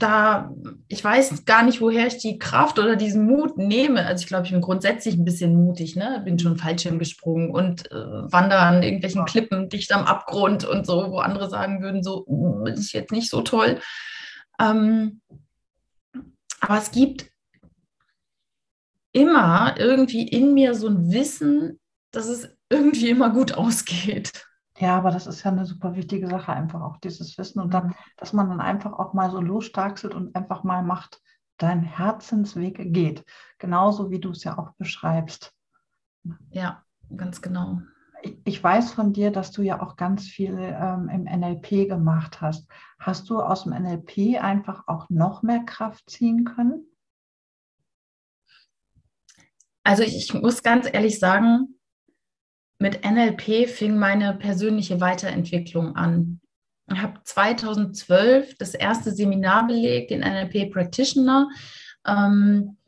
da, 0.00 0.50
ich 0.88 1.02
weiß 1.02 1.44
gar 1.44 1.62
nicht, 1.62 1.80
woher 1.80 2.06
ich 2.06 2.18
die 2.18 2.38
Kraft 2.38 2.78
oder 2.78 2.96
diesen 2.96 3.26
Mut 3.26 3.58
nehme. 3.58 4.06
Also 4.06 4.22
ich 4.22 4.28
glaube, 4.28 4.46
ich 4.46 4.52
bin 4.52 4.60
grundsätzlich 4.60 5.16
ein 5.16 5.24
bisschen 5.24 5.54
mutig, 5.54 5.96
ne? 5.96 6.22
Bin 6.24 6.38
schon 6.38 6.56
Fallschirm 6.56 6.98
gesprungen 6.98 7.50
und 7.50 7.90
äh, 7.90 7.94
wandere 7.94 8.60
an 8.60 8.82
irgendwelchen 8.82 9.24
Klippen 9.24 9.68
dicht 9.68 9.92
am 9.92 10.04
Abgrund 10.04 10.64
und 10.64 10.86
so, 10.86 11.10
wo 11.10 11.18
andere 11.18 11.50
sagen 11.50 11.82
würden, 11.82 12.02
so 12.02 12.24
uh, 12.26 12.66
ist 12.66 12.92
jetzt 12.92 13.12
nicht 13.12 13.30
so 13.30 13.42
toll. 13.42 13.80
Ähm, 14.60 15.20
aber 16.60 16.78
es 16.78 16.90
gibt 16.90 17.30
immer 19.12 19.74
irgendwie 19.78 20.28
in 20.28 20.54
mir 20.54 20.74
so 20.74 20.88
ein 20.88 21.10
Wissen, 21.10 21.80
dass 22.12 22.26
es 22.26 22.48
irgendwie 22.68 23.10
immer 23.10 23.30
gut 23.30 23.52
ausgeht. 23.52 24.32
Ja, 24.78 24.96
aber 24.96 25.10
das 25.10 25.26
ist 25.26 25.42
ja 25.42 25.50
eine 25.50 25.66
super 25.66 25.94
wichtige 25.94 26.28
Sache, 26.28 26.52
einfach 26.52 26.80
auch 26.80 26.96
dieses 26.98 27.36
Wissen 27.36 27.60
und 27.60 27.74
dann, 27.74 27.94
dass 28.16 28.32
man 28.32 28.48
dann 28.48 28.60
einfach 28.60 28.92
auch 28.92 29.12
mal 29.12 29.30
so 29.30 29.40
losstarkselt 29.40 30.14
und 30.14 30.34
einfach 30.34 30.64
mal 30.64 30.82
macht, 30.82 31.20
dein 31.58 31.82
Herzensweg 31.82 32.92
geht. 32.94 33.24
Genauso 33.58 34.10
wie 34.10 34.20
du 34.20 34.30
es 34.30 34.42
ja 34.44 34.56
auch 34.58 34.72
beschreibst. 34.78 35.52
Ja, 36.50 36.82
ganz 37.14 37.42
genau. 37.42 37.82
Ich 38.44 38.62
weiß 38.62 38.92
von 38.92 39.12
dir, 39.12 39.30
dass 39.30 39.50
du 39.52 39.62
ja 39.62 39.80
auch 39.82 39.96
ganz 39.96 40.26
viel 40.26 40.56
ähm, 40.58 41.08
im 41.08 41.24
NLP 41.24 41.88
gemacht 41.88 42.40
hast. 42.40 42.68
Hast 42.98 43.30
du 43.30 43.40
aus 43.40 43.64
dem 43.64 43.72
NLP 43.72 44.42
einfach 44.42 44.86
auch 44.86 45.08
noch 45.08 45.42
mehr 45.42 45.60
Kraft 45.60 46.10
ziehen 46.10 46.44
können? 46.44 46.84
Also 49.82 50.02
ich, 50.02 50.16
ich 50.16 50.34
muss 50.34 50.62
ganz 50.62 50.88
ehrlich 50.90 51.18
sagen, 51.18 51.80
mit 52.78 53.04
NLP 53.04 53.68
fing 53.68 53.98
meine 53.98 54.34
persönliche 54.34 55.00
Weiterentwicklung 55.00 55.96
an. 55.96 56.40
Ich 56.92 57.00
habe 57.00 57.20
2012 57.22 58.56
das 58.58 58.74
erste 58.74 59.12
Seminar 59.12 59.66
belegt, 59.66 60.10
den 60.10 60.20
NLP 60.20 60.72
Practitioner. 60.72 61.48
Ähm, 62.06 62.78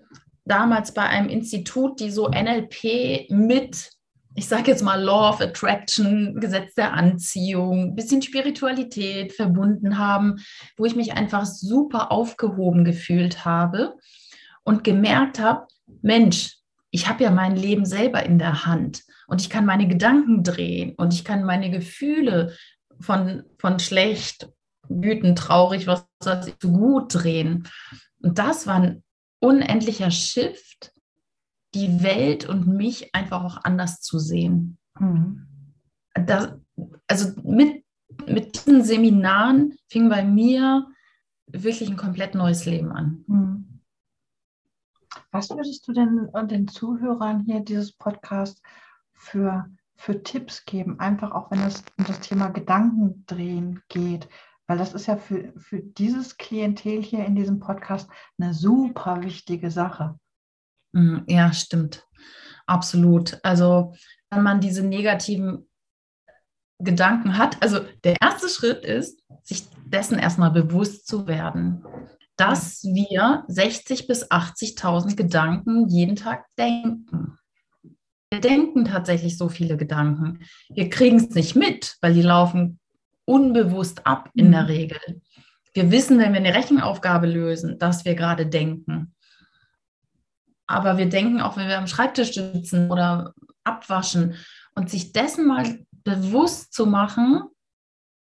damals 0.45 0.93
bei 0.95 1.03
einem 1.03 1.29
Institut, 1.29 2.01
die 2.01 2.11
so 2.11 2.29
NLP 2.29 3.31
mit, 3.31 3.92
ich 4.35 4.49
sage 4.49 4.71
jetzt 4.71 4.83
mal 4.83 5.01
Law 5.01 5.31
of 5.31 5.41
Attraction, 5.41 6.41
Gesetz 6.41 6.75
der 6.75 6.95
Anziehung, 6.95 7.95
bisschen 7.95 8.23
Spiritualität 8.23 9.33
verbunden 9.33 9.99
haben, 9.99 10.43
wo 10.77 10.85
ich 10.85 10.97
mich 10.97 11.12
einfach 11.12 11.45
super 11.45 12.11
aufgehoben 12.11 12.85
gefühlt 12.85 13.45
habe 13.45 13.95
und 14.65 14.85
gemerkt 14.85 15.39
habe, 15.39 15.67
Mensch, 16.01 16.57
ich 16.91 17.09
habe 17.09 17.25
ja 17.25 17.31
mein 17.31 17.57
Leben 17.57 17.85
selber 17.85 18.23
in 18.23 18.39
der 18.39 18.67
Hand 18.67 19.03
und 19.27 19.41
ich 19.41 19.51
kann 19.51 19.67
meine 19.67 19.89
Gedanken 19.89 20.43
drehen 20.43 20.95
und 20.97 21.12
ich 21.15 21.25
kann 21.25 21.45
meine 21.45 21.71
Gefühle 21.71 22.55
von, 23.01 23.45
von 23.59 23.79
schlecht, 23.79 24.49
wütend, 24.89 25.39
traurig, 25.39 25.87
was 25.87 26.07
weiß 26.21 26.49
ich, 26.49 26.59
zu 26.59 26.73
gut 26.73 27.15
drehen. 27.15 27.69
Und 28.23 28.39
das 28.39 28.67
war 28.67 28.77
ein 28.77 29.03
unendlicher 29.41 30.11
Shift, 30.11 30.93
die 31.75 32.02
Welt 32.02 32.49
und 32.49 32.67
mich 32.67 33.14
einfach 33.14 33.45
auch 33.45 33.59
anders 33.64 34.00
zu 34.00 34.19
sehen. 34.19 34.79
Mhm. 34.99 35.47
Das, 36.14 36.55
also 37.07 37.33
mit, 37.43 37.85
mit 38.26 38.55
diesen 38.55 38.85
Seminaren 38.85 39.75
fing 39.88 40.09
bei 40.09 40.25
mir 40.25 40.87
wirklich 41.47 41.91
ein 41.91 41.97
komplett 41.97 42.35
neues 42.35 42.64
Leben 42.67 42.93
an. 42.93 43.25
Mhm. 43.26 43.81
Was 45.31 45.50
würdest 45.50 45.87
du 45.88 45.93
denn 45.93 46.31
den 46.49 46.69
Zuhörern 46.69 47.41
hier 47.41 47.61
dieses 47.61 47.93
Podcasts 47.93 48.62
für, 49.14 49.67
für 49.97 50.23
Tipps 50.23 50.64
geben? 50.64 51.00
Einfach 51.00 51.33
auch 51.33 51.50
wenn 51.50 51.61
es 51.61 51.83
um 51.99 52.05
das 52.05 52.21
Thema 52.21 52.49
Gedankendrehen 52.49 53.83
geht. 53.88 54.29
Weil 54.67 54.79
das 54.79 54.95
ist 54.95 55.07
ja 55.07 55.17
für, 55.17 55.52
für 55.57 55.81
dieses 55.81 56.37
Klientel 56.37 57.02
hier 57.02 57.25
in 57.25 57.35
diesem 57.35 57.61
Podcast 57.61 58.11
eine 58.38 58.55
super 58.55 59.23
wichtige 59.23 59.71
Sache. 59.71 60.19
Mm, 60.93 61.19
ja, 61.27 61.53
stimmt. 61.53 62.07
Absolut. 62.67 63.39
Also 63.43 63.95
wenn 64.31 64.43
man 64.43 64.61
diese 64.61 64.83
negativen 64.83 65.69
Gedanken 66.79 67.37
hat, 67.39 67.63
also 67.63 67.81
der 68.05 68.17
erste 68.21 68.49
Schritt 68.49 68.85
ist, 68.85 69.23
sich 69.43 69.65
dessen 69.87 70.19
erstmal 70.19 70.51
bewusst 70.51 71.07
zu 71.07 71.27
werden, 71.27 71.85
dass 72.37 72.83
wir 72.83 73.45
60.000 73.49 74.07
bis 74.07 74.31
80.000 74.31 75.17
Gedanken 75.17 75.89
jeden 75.89 76.17
Tag 76.17 76.47
denken. 76.59 77.39
Wir 78.31 78.41
denken 78.41 78.87
tatsächlich 78.87 79.37
so 79.37 79.49
viele 79.49 79.77
Gedanken. 79.77 80.41
Wir 80.71 80.89
kriegen 80.89 81.17
es 81.17 81.31
nicht 81.31 81.55
mit, 81.55 81.97
weil 82.01 82.15
die 82.15 82.23
laufen 82.23 82.81
unbewusst 83.27 84.07
ab 84.07 84.31
in 84.35 84.51
der 84.51 84.63
mhm. 84.63 84.69
Regel. 84.69 85.21
Wir 85.75 85.91
wissen, 85.91 86.19
wenn 86.19 86.33
wir 86.33 86.41
eine 86.41 86.55
Rechenaufgabe 86.55 87.27
lösen, 87.27 87.79
dass 87.79 88.05
wir 88.05 88.15
gerade 88.15 88.47
denken. 88.47 89.01
Aber 90.73 90.99
wir 90.99 91.07
denken 91.07 91.41
auch, 91.41 91.57
wenn 91.57 91.69
wir 91.69 91.79
am 91.79 91.87
Schreibtisch 91.87 92.33
sitzen 92.33 92.91
oder 92.91 93.35
abwaschen 93.64 94.37
und 94.75 94.91
sich 94.91 95.12
dessen 95.12 95.47
mal 95.47 95.79
bewusst 96.05 96.73
zu 96.73 96.87
machen, 96.87 97.43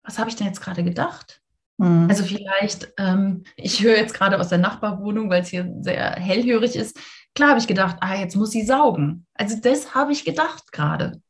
was 0.04 0.20
habe 0.20 0.30
ich 0.30 0.36
denn 0.36 0.48
jetzt 0.48 0.62
gerade 0.62 0.84
gedacht? 0.84 1.42
Mhm. 1.78 2.08
Also 2.10 2.24
vielleicht, 2.24 2.94
ähm, 2.98 3.44
ich 3.58 3.84
höre 3.84 3.98
jetzt 3.98 4.14
gerade 4.14 4.40
aus 4.40 4.50
der 4.50 4.60
Nachbarwohnung, 4.60 5.30
weil 5.30 5.42
es 5.42 5.50
hier 5.50 5.70
sehr 5.82 6.12
hellhörig 6.14 6.76
ist, 6.76 6.98
Klar 7.36 7.50
habe 7.50 7.60
ich 7.60 7.68
gedacht, 7.68 7.98
ah, 8.00 8.16
jetzt 8.16 8.38
muss 8.38 8.52
sie 8.52 8.66
saugen. 8.66 9.28
Also 9.34 9.58
das 9.60 9.94
habe 9.94 10.14
ich 10.14 10.24
gedacht 10.24 10.72
gerade. 10.72 11.22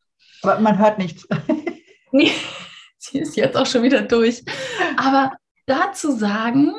Aber 0.44 0.60
man 0.60 0.78
hört 0.78 1.00
nichts. 1.00 1.28
nee, 2.12 2.32
sie 3.00 3.20
ist 3.20 3.36
jetzt 3.36 3.58
auch 3.58 3.66
schon 3.66 3.82
wieder 3.82 4.04
durch. 4.04 4.44
Aber 4.98 5.36
dazu 5.66 6.12
sagen, 6.12 6.74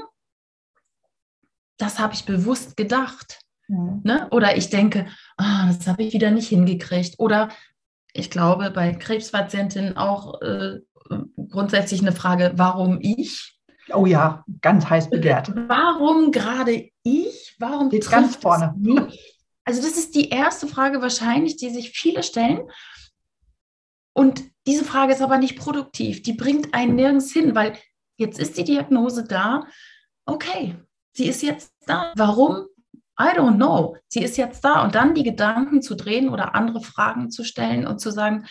das 1.77 1.99
habe 1.99 2.15
ich 2.15 2.25
bewusst 2.25 2.77
gedacht. 2.77 3.41
Mhm. 3.69 4.01
Ne? 4.05 4.29
Oder 4.31 4.57
ich 4.57 4.71
denke, 4.71 5.07
ah, 5.37 5.67
das 5.67 5.87
habe 5.87 6.03
ich 6.03 6.13
wieder 6.13 6.31
nicht 6.31 6.49
hingekriegt. 6.49 7.19
Oder 7.19 7.49
ich 8.13 8.31
glaube, 8.31 8.71
bei 8.71 8.93
Krebspatientinnen 8.93 9.97
auch 9.97 10.41
äh, 10.41 10.81
grundsätzlich 11.51 12.01
eine 12.01 12.13
Frage, 12.13 12.53
warum 12.57 12.99
ich? 13.01 13.59
Oh 13.93 14.07
ja, 14.07 14.45
ganz 14.63 14.89
heiß 14.89 15.11
begehrt. 15.11 15.53
Warum 15.69 16.33
gerade 16.33 16.91
ich? 17.03 17.55
Warum 17.59 17.91
Geht 17.91 18.11
ganz 18.11 18.37
vorne? 18.37 18.75
Also 19.65 19.83
das 19.83 19.97
ist 19.97 20.15
die 20.15 20.29
erste 20.31 20.67
Frage 20.67 21.03
wahrscheinlich, 21.03 21.57
die 21.57 21.71
sich 21.71 21.91
viele 21.91 22.23
stellen. 22.23 22.61
Und 24.13 24.45
diese 24.67 24.85
Frage 24.85 25.13
ist 25.13 25.23
aber 25.23 25.39
nicht 25.39 25.59
produktiv. 25.59 26.23
Die 26.23 26.33
bringt 26.33 26.73
einen 26.73 26.97
nirgends 26.97 27.33
hin, 27.33 27.55
weil 27.55 27.77
jetzt 28.17 28.39
ist 28.39 28.57
die 28.57 28.65
Diagnose 28.65 29.25
da. 29.25 29.67
Okay, 30.25 30.77
sie 31.13 31.27
ist 31.27 31.43
jetzt 31.43 31.73
da. 31.87 32.13
Warum? 32.17 32.67
I 33.19 33.37
don't 33.37 33.57
know. 33.57 33.97
Sie 34.09 34.23
ist 34.23 34.37
jetzt 34.37 34.65
da. 34.65 34.83
Und 34.85 34.95
dann 34.95 35.15
die 35.15 35.23
Gedanken 35.23 35.83
zu 35.83 35.95
drehen 35.95 36.29
oder 36.29 36.55
andere 36.55 36.81
Fragen 36.81 37.31
zu 37.31 37.45
stellen 37.45 37.87
und 37.87 38.01
zu 38.01 38.11
sagen, 38.11 38.47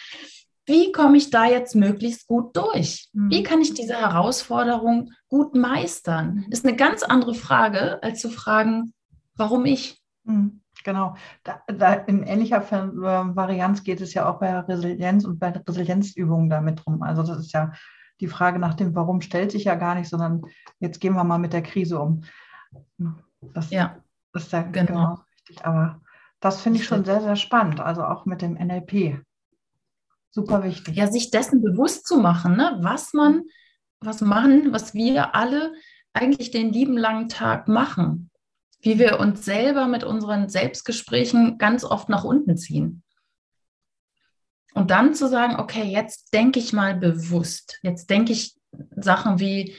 wie 0.66 0.92
komme 0.92 1.18
ich 1.18 1.30
da 1.30 1.46
jetzt 1.46 1.76
möglichst 1.76 2.28
gut 2.28 2.56
durch? 2.58 3.10
Wie 3.14 3.42
mhm. 3.42 3.44
kann 3.44 3.62
ich 3.62 3.74
diese 3.74 3.94
Herausforderung 3.94 5.12
gut 5.30 5.56
meistern? 5.56 6.46
Mhm. 6.46 6.52
Ist 6.52 6.66
eine 6.66 6.76
ganz 6.76 7.04
andere 7.04 7.36
Frage, 7.36 8.02
als 8.02 8.22
zu 8.22 8.30
fragen, 8.30 8.94
warum 9.36 9.66
ich? 9.66 10.02
Mhm. 10.24 10.62
Genau. 10.84 11.16
Da, 11.44 11.62
da 11.68 11.94
in 11.94 12.24
ähnlicher 12.24 12.62
äh, 12.62 13.36
Varianz 13.36 13.84
geht 13.84 14.02
es 14.02 14.14
ja 14.14 14.30
auch 14.30 14.40
bei 14.40 14.60
Resilienz 14.60 15.26
und 15.26 15.40
bei 15.40 15.50
Resilienzübungen 15.50 16.50
damit 16.50 16.86
rum. 16.86 17.02
Also 17.04 17.24
das 17.24 17.40
ist 17.40 17.54
ja 17.54 17.72
die 18.20 18.28
Frage 18.28 18.60
nach 18.60 18.76
dem 18.76 18.96
Warum 18.96 19.22
stellt 19.22 19.52
sich 19.52 19.66
ja 19.66 19.76
gar 19.76 19.96
nicht, 19.96 20.10
sondern 20.10 20.44
jetzt 20.80 21.00
gehen 21.00 21.14
wir 21.14 21.24
mal 21.24 21.38
mit 21.38 21.54
der 21.54 21.64
Krise 21.64 22.00
um. 22.00 22.24
Das, 23.54 23.70
ja, 23.72 23.98
ist 24.36 24.52
ja 24.52 24.62
genau, 24.62 24.86
genau 24.86 25.26
richtig. 25.48 25.66
Aber 25.66 26.02
das 26.40 26.62
finde 26.62 26.80
ich 26.80 26.86
schon 26.86 27.06
sehr, 27.06 27.22
sehr 27.22 27.36
spannend. 27.36 27.80
Also 27.80 28.04
auch 28.04 28.26
mit 28.26 28.42
dem 28.42 28.54
NLP. 28.54 29.22
Super 30.32 30.64
wichtig. 30.64 30.96
Ja, 30.96 31.08
sich 31.08 31.32
dessen 31.32 31.62
bewusst 31.62 32.08
zu 32.08 32.18
machen, 32.18 32.58
ne? 32.58 32.78
was 32.82 33.14
man, 33.14 33.44
was 34.00 34.22
man, 34.22 34.74
was 34.74 34.94
wir 34.94 35.34
alle 35.34 35.74
eigentlich 36.14 36.52
den 36.52 36.72
lieben 36.72 36.98
langen 36.98 37.30
Tag 37.30 37.68
machen. 37.68 38.30
Wie 38.82 39.00
wir 39.00 39.20
uns 39.20 39.46
selber 39.46 39.88
mit 39.88 40.04
unseren 40.04 40.50
Selbstgesprächen 40.50 41.58
ganz 41.58 41.84
oft 41.84 42.10
nach 42.10 42.24
unten 42.24 42.58
ziehen. 42.58 43.04
Und 44.74 44.92
dann 44.92 45.14
zu 45.14 45.28
sagen, 45.30 45.56
okay, 45.56 45.84
jetzt 45.84 46.34
denke 46.34 46.60
ich 46.60 46.74
mal 46.74 46.96
bewusst. 46.96 47.80
Jetzt 47.82 48.10
denke 48.10 48.34
ich 48.34 48.56
Sachen 48.98 49.40
wie, 49.40 49.74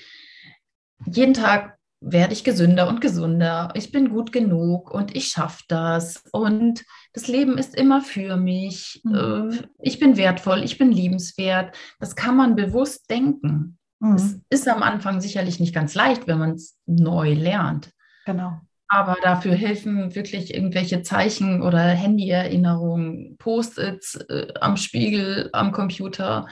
jeden 1.04 1.34
Tag 1.34 1.75
werde 2.00 2.32
ich 2.32 2.44
gesünder 2.44 2.88
und 2.88 3.00
gesunder. 3.00 3.70
Ich 3.74 3.90
bin 3.90 4.10
gut 4.10 4.32
genug 4.32 4.90
und 4.90 5.16
ich 5.16 5.28
schaffe 5.28 5.64
das. 5.68 6.24
Und 6.32 6.84
das 7.12 7.26
Leben 7.28 7.58
ist 7.58 7.74
immer 7.74 8.00
für 8.02 8.36
mich. 8.36 9.00
Mhm. 9.04 9.50
Äh, 9.50 9.66
ich 9.80 9.98
bin 9.98 10.16
wertvoll, 10.16 10.62
ich 10.62 10.78
bin 10.78 10.92
liebenswert. 10.92 11.76
Das 11.98 12.16
kann 12.16 12.36
man 12.36 12.54
bewusst 12.54 13.10
denken. 13.10 13.78
Mhm. 14.00 14.14
Es 14.14 14.40
ist 14.50 14.68
am 14.68 14.82
Anfang 14.82 15.20
sicherlich 15.20 15.58
nicht 15.58 15.74
ganz 15.74 15.94
leicht, 15.94 16.26
wenn 16.26 16.38
man 16.38 16.52
es 16.52 16.78
neu 16.86 17.32
lernt. 17.32 17.90
Genau. 18.26 18.60
Aber 18.88 19.16
dafür 19.22 19.54
helfen 19.54 20.14
wirklich 20.14 20.54
irgendwelche 20.54 21.02
Zeichen 21.02 21.60
oder 21.60 21.80
Handyerinnerungen, 21.80 23.36
Post-its 23.38 24.14
äh, 24.28 24.52
am 24.60 24.76
Spiegel, 24.76 25.50
am 25.52 25.72
Computer. 25.72 26.46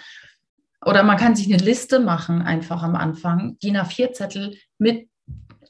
Oder 0.85 1.03
man 1.05 1.17
kann 1.17 1.37
sich 1.37 1.47
eine 1.47 1.63
Liste 1.63 2.01
machen, 2.01 2.43
einfach 2.43 2.83
am 2.83 2.97
Anfang, 2.97 3.59
DIN 3.61 3.77
A4-Zettel 3.77 4.57
mit 4.79 5.09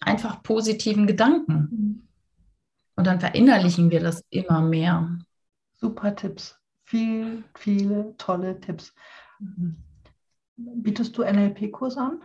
einfach 0.05 0.43
positiven 0.43 1.07
Gedanken. 1.07 1.69
Mhm. 1.71 2.09
Und 2.97 3.07
dann 3.07 3.21
verinnerlichen 3.21 3.91
wir 3.91 4.01
das 4.01 4.25
immer 4.31 4.61
mehr. 4.61 5.19
Super 5.75 6.15
Tipps. 6.15 6.59
Viel, 6.85 7.45
viele 7.57 8.15
tolle 8.19 8.61
Tipps. 8.61 8.95
Mhm. 9.41 9.77
Bietest 10.57 11.17
du 11.17 11.23
NLP-Kurse 11.23 12.01
an? 12.01 12.21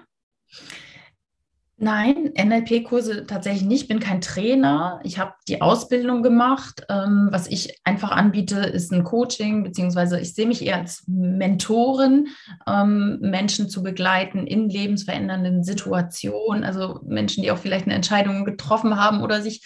Nein, 1.82 2.34
NLP-Kurse 2.38 3.26
tatsächlich 3.26 3.64
nicht. 3.64 3.84
Ich 3.84 3.88
bin 3.88 4.02
kein 4.02 4.20
Trainer. 4.20 5.00
Ich 5.04 5.18
habe 5.18 5.32
die 5.48 5.62
Ausbildung 5.62 6.24
gemacht. 6.24 6.86
Ähm, 6.90 7.30
was 7.32 7.48
ich 7.48 7.80
einfach 7.86 8.12
anbiete, 8.12 8.60
ist 8.60 8.92
ein 8.92 9.06
Coaching, 9.06 9.64
beziehungsweise 9.64 10.20
ich 10.20 10.34
sehe 10.34 10.46
mich 10.46 10.66
eher 10.66 10.76
als 10.76 11.06
Mentorin, 11.08 12.28
ähm, 12.68 13.20
Menschen 13.22 13.70
zu 13.70 13.82
begleiten 13.82 14.46
in 14.46 14.68
lebensverändernden 14.70 15.64
Situationen. 15.64 16.66
Also 16.66 17.00
Menschen, 17.06 17.44
die 17.44 17.52
auch 17.52 17.58
vielleicht 17.58 17.86
eine 17.86 17.96
Entscheidung 17.96 18.44
getroffen 18.44 18.98
haben 18.98 19.22
oder 19.22 19.42
sich 19.42 19.64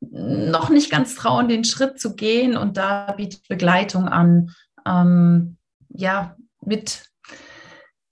noch 0.00 0.68
nicht 0.68 0.90
ganz 0.90 1.14
trauen, 1.14 1.46
den 1.46 1.62
Schritt 1.62 2.00
zu 2.00 2.16
gehen. 2.16 2.56
Und 2.56 2.76
da 2.76 3.12
bietet 3.12 3.46
Begleitung 3.46 4.08
an. 4.08 4.50
Ähm, 4.84 5.58
ja, 5.90 6.34
mit 6.60 7.11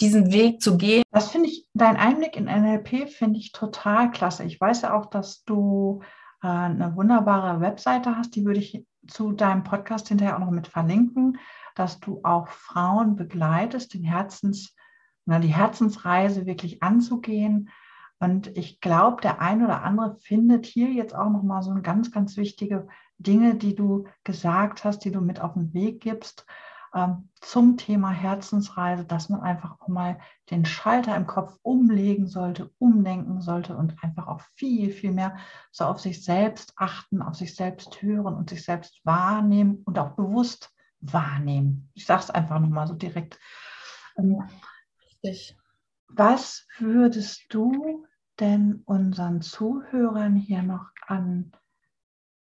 diesen 0.00 0.32
Weg 0.32 0.62
zu 0.62 0.76
gehen. 0.76 1.02
Das 1.10 1.30
finde 1.30 1.48
ich, 1.48 1.66
dein 1.74 1.96
Einblick 1.96 2.36
in 2.36 2.44
NLP 2.44 3.08
finde 3.08 3.38
ich 3.38 3.52
total 3.52 4.10
klasse. 4.10 4.44
Ich 4.44 4.60
weiß 4.60 4.82
ja 4.82 4.98
auch, 4.98 5.06
dass 5.06 5.44
du 5.44 6.00
äh, 6.42 6.48
eine 6.48 6.96
wunderbare 6.96 7.60
Webseite 7.60 8.16
hast, 8.16 8.34
die 8.36 8.44
würde 8.44 8.60
ich 8.60 8.84
zu 9.06 9.32
deinem 9.32 9.64
Podcast 9.64 10.08
hinterher 10.08 10.36
auch 10.36 10.40
noch 10.40 10.50
mit 10.50 10.68
verlinken, 10.68 11.38
dass 11.74 12.00
du 12.00 12.20
auch 12.22 12.48
Frauen 12.48 13.16
begleitest, 13.16 13.94
den 13.94 14.04
Herzens, 14.04 14.74
na, 15.26 15.38
die 15.38 15.54
Herzensreise 15.54 16.46
wirklich 16.46 16.82
anzugehen. 16.82 17.70
Und 18.18 18.54
ich 18.56 18.80
glaube, 18.80 19.22
der 19.22 19.40
ein 19.40 19.64
oder 19.64 19.82
andere 19.82 20.16
findet 20.16 20.66
hier 20.66 20.90
jetzt 20.90 21.14
auch 21.14 21.30
noch 21.30 21.42
mal 21.42 21.62
so 21.62 21.74
ganz, 21.82 22.10
ganz 22.10 22.36
wichtige 22.36 22.88
Dinge, 23.18 23.54
die 23.54 23.74
du 23.74 24.06
gesagt 24.24 24.84
hast, 24.84 25.00
die 25.00 25.10
du 25.10 25.20
mit 25.20 25.40
auf 25.40 25.54
den 25.54 25.72
Weg 25.72 26.00
gibst 26.00 26.46
zum 27.40 27.76
Thema 27.76 28.10
Herzensreise, 28.10 29.04
dass 29.04 29.28
man 29.28 29.40
einfach 29.40 29.80
auch 29.80 29.88
mal 29.88 30.18
den 30.50 30.64
Schalter 30.64 31.14
im 31.14 31.26
Kopf 31.26 31.56
umlegen 31.62 32.26
sollte, 32.26 32.70
umdenken 32.78 33.40
sollte 33.40 33.76
und 33.76 34.02
einfach 34.02 34.26
auch 34.26 34.40
viel, 34.54 34.90
viel 34.90 35.12
mehr 35.12 35.36
so 35.70 35.84
auf 35.84 36.00
sich 36.00 36.24
selbst 36.24 36.72
achten, 36.76 37.22
auf 37.22 37.36
sich 37.36 37.54
selbst 37.54 38.02
hören 38.02 38.34
und 38.34 38.50
sich 38.50 38.64
selbst 38.64 39.00
wahrnehmen 39.04 39.82
und 39.84 39.98
auch 39.98 40.16
bewusst 40.16 40.74
wahrnehmen. 41.00 41.90
Ich 41.94 42.06
sage 42.06 42.22
es 42.24 42.30
einfach 42.30 42.58
nochmal 42.58 42.88
so 42.88 42.94
direkt. 42.94 43.38
Ähm, 44.16 44.42
Richtig. 45.00 45.56
Was 46.08 46.66
würdest 46.78 47.44
du 47.50 48.04
denn 48.40 48.82
unseren 48.84 49.42
Zuhörern 49.42 50.34
hier 50.34 50.62
noch 50.62 50.86
an 51.06 51.52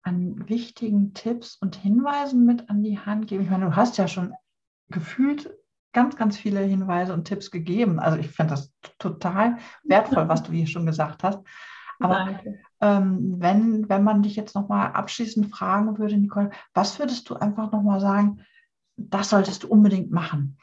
an 0.06 0.48
wichtigen 0.48 1.14
Tipps 1.14 1.56
und 1.56 1.74
Hinweisen 1.74 2.46
mit 2.46 2.70
an 2.70 2.82
die 2.84 2.98
Hand 2.98 3.26
geben? 3.26 3.42
Ich 3.42 3.50
meine, 3.50 3.66
du 3.66 3.76
hast 3.76 3.98
ja 3.98 4.06
schon 4.06 4.32
gefühlt 4.88 5.50
ganz, 5.92 6.16
ganz 6.16 6.36
viele 6.36 6.60
Hinweise 6.60 7.14
und 7.14 7.24
Tipps 7.24 7.50
gegeben. 7.50 7.98
Also 7.98 8.18
ich 8.18 8.28
finde 8.28 8.50
das 8.50 8.72
total 8.98 9.56
wertvoll, 9.84 10.28
was 10.28 10.42
du 10.42 10.52
hier 10.52 10.66
schon 10.66 10.86
gesagt 10.86 11.24
hast. 11.24 11.40
Aber 12.00 12.38
ähm, 12.82 13.36
wenn, 13.38 13.88
wenn 13.88 14.04
man 14.04 14.22
dich 14.22 14.36
jetzt 14.36 14.54
nochmal 14.54 14.92
abschließend 14.92 15.50
fragen 15.50 15.98
würde, 15.98 16.16
Nicole, 16.18 16.50
was 16.74 16.98
würdest 16.98 17.30
du 17.30 17.36
einfach 17.36 17.72
nochmal 17.72 18.00
sagen, 18.00 18.42
das 18.96 19.30
solltest 19.30 19.62
du 19.62 19.68
unbedingt 19.68 20.10
machen? 20.10 20.58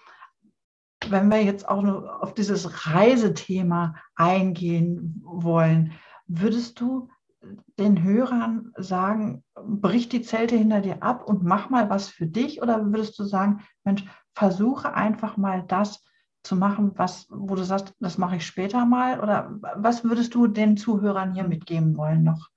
Wenn 1.09 1.29
wir 1.29 1.43
jetzt 1.43 1.67
auch 1.67 1.81
nur 1.81 2.21
auf 2.21 2.33
dieses 2.33 2.85
Reisethema 2.85 3.95
eingehen 4.15 5.21
wollen, 5.25 5.93
würdest 6.27 6.79
du 6.79 7.09
den 7.79 8.03
Hörern 8.03 8.71
sagen, 8.77 9.43
brich 9.55 10.09
die 10.09 10.21
Zelte 10.21 10.55
hinter 10.55 10.81
dir 10.81 11.03
ab 11.03 11.27
und 11.27 11.43
mach 11.43 11.69
mal 11.69 11.89
was 11.89 12.09
für 12.09 12.27
dich? 12.27 12.61
Oder 12.61 12.85
würdest 12.85 13.17
du 13.19 13.23
sagen, 13.23 13.63
Mensch, 13.83 14.03
versuche 14.33 14.93
einfach 14.93 15.37
mal 15.37 15.63
das 15.67 16.03
zu 16.43 16.55
machen, 16.55 16.91
was, 16.95 17.27
wo 17.29 17.55
du 17.55 17.63
sagst, 17.63 17.93
das 17.99 18.17
mache 18.17 18.37
ich 18.37 18.45
später 18.45 18.85
mal? 18.85 19.19
Oder 19.19 19.57
was 19.75 20.03
würdest 20.03 20.35
du 20.35 20.47
den 20.47 20.77
Zuhörern 20.77 21.33
hier 21.33 21.45
mitgeben 21.45 21.95
wollen 21.97 22.23
noch? 22.23 22.49